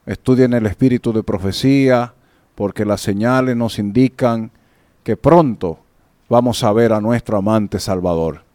[0.04, 2.12] estudien el espíritu de profecía,
[2.54, 4.50] porque las señales nos indican
[5.02, 5.78] que pronto
[6.28, 8.45] vamos a ver a nuestro amante Salvador.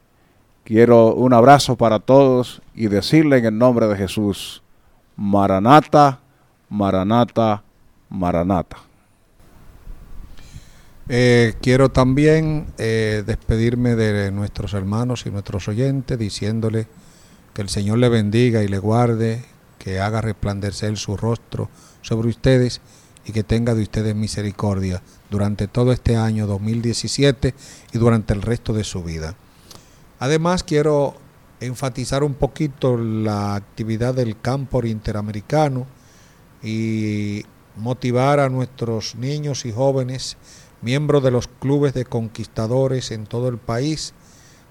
[0.72, 4.64] Quiero un abrazo para todos y decirle en el nombre de Jesús,
[5.18, 6.22] Maranata,
[6.70, 7.62] Maranata,
[8.10, 8.78] Maranata.
[11.10, 16.88] Eh, quiero también eh, despedirme de nuestros hermanos y nuestros oyentes diciéndole
[17.54, 19.44] que el Señor le bendiga y le guarde,
[19.78, 21.70] que haga resplandecer su rostro
[22.02, 22.80] sobre ustedes
[23.26, 27.56] y que tenga de ustedes misericordia durante todo este año 2017
[27.92, 29.36] y durante el resto de su vida.
[30.22, 31.16] Además, quiero
[31.62, 35.88] enfatizar un poquito la actividad del campo interamericano
[36.62, 37.44] y
[37.76, 40.38] motivar a nuestros niños y jóvenes,
[40.84, 44.14] miembros de los clubes de conquistadores en todo el país,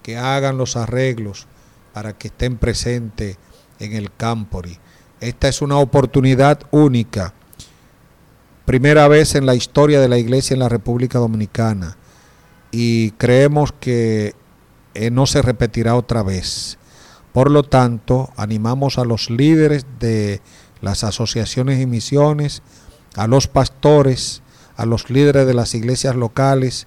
[0.05, 1.49] que hagan los arreglos
[1.93, 3.37] para que estén presentes
[3.81, 4.79] en el Campori.
[5.19, 7.35] Esta es una oportunidad única,
[8.67, 11.97] primera vez en la historia de la iglesia en la República Dominicana
[12.71, 14.39] y creemos que
[14.95, 16.79] eh, no se repetirá otra vez.
[17.33, 20.41] Por lo tanto, animamos a los líderes de
[20.81, 22.63] las asociaciones y misiones,
[23.17, 24.43] a los pastores,
[24.77, 26.87] a los líderes de las iglesias locales,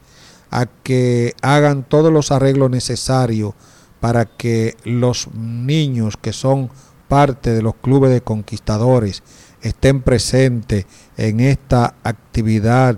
[0.51, 3.54] a que hagan todos los arreglos necesarios
[3.99, 6.70] para que los niños que son
[7.08, 9.24] parte de los clubes de conquistadores
[9.62, 10.86] estén presentes
[11.16, 12.97] en esta actividad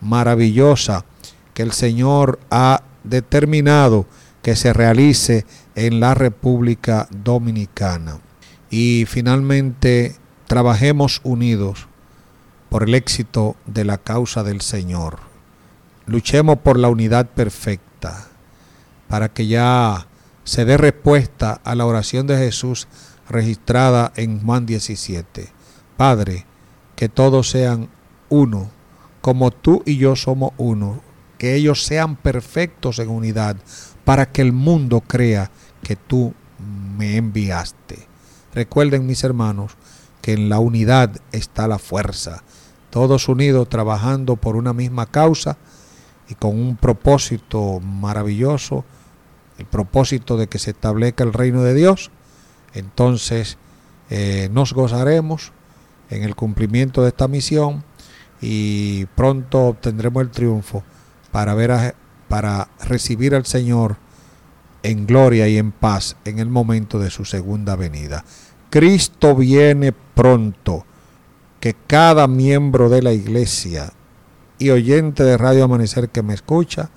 [0.00, 1.04] maravillosa
[1.54, 4.06] que el Señor ha determinado
[4.44, 8.20] que se realice en la República Dominicana.
[8.68, 10.16] Y finalmente,
[10.46, 11.88] trabajemos unidos
[12.68, 15.20] por el éxito de la causa del Señor.
[16.04, 18.26] Luchemos por la unidad perfecta
[19.08, 20.08] para que ya
[20.44, 22.86] se dé respuesta a la oración de Jesús
[23.30, 25.48] registrada en Juan 17.
[25.96, 26.44] Padre,
[26.96, 27.88] que todos sean
[28.28, 28.70] uno,
[29.22, 31.00] como tú y yo somos uno,
[31.38, 33.56] que ellos sean perfectos en unidad,
[34.04, 35.50] para que el mundo crea
[35.82, 36.34] que tú
[36.96, 38.06] me enviaste.
[38.54, 39.72] Recuerden mis hermanos
[40.22, 42.42] que en la unidad está la fuerza,
[42.90, 45.58] todos unidos trabajando por una misma causa
[46.28, 48.84] y con un propósito maravilloso,
[49.58, 52.10] el propósito de que se establezca el reino de Dios,
[52.72, 53.58] entonces
[54.10, 55.52] eh, nos gozaremos
[56.10, 57.84] en el cumplimiento de esta misión
[58.40, 60.82] y pronto obtendremos el triunfo
[61.32, 61.94] para ver a,
[62.28, 63.96] para recibir al Señor
[64.82, 68.24] en gloria y en paz en el momento de su segunda venida.
[68.70, 70.84] Cristo viene pronto.
[71.60, 73.92] Que cada miembro de la iglesia
[74.58, 76.90] y oyente de Radio Amanecer que me escucha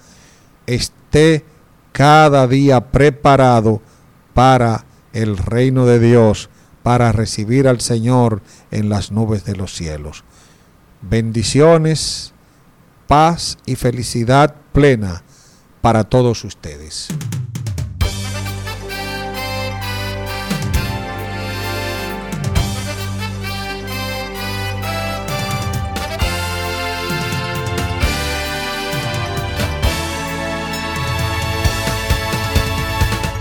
[0.65, 1.45] esté
[1.93, 3.81] cada día preparado
[4.33, 6.49] para el reino de Dios,
[6.83, 10.23] para recibir al Señor en las nubes de los cielos.
[11.01, 12.33] Bendiciones,
[13.07, 15.23] paz y felicidad plena
[15.81, 17.07] para todos ustedes.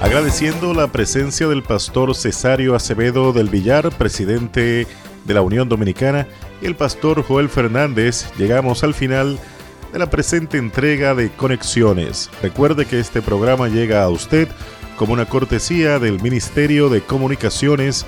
[0.01, 4.87] agradeciendo la presencia del pastor Cesario Acevedo del Villar, presidente
[5.26, 6.26] de la Unión Dominicana,
[6.62, 9.55] y el pastor Joel Fernández, llegamos al final de
[9.99, 12.30] la presente entrega de Conexiones.
[12.42, 14.49] Recuerde que este programa llega a usted
[14.97, 18.07] como una cortesía del Ministerio de Comunicaciones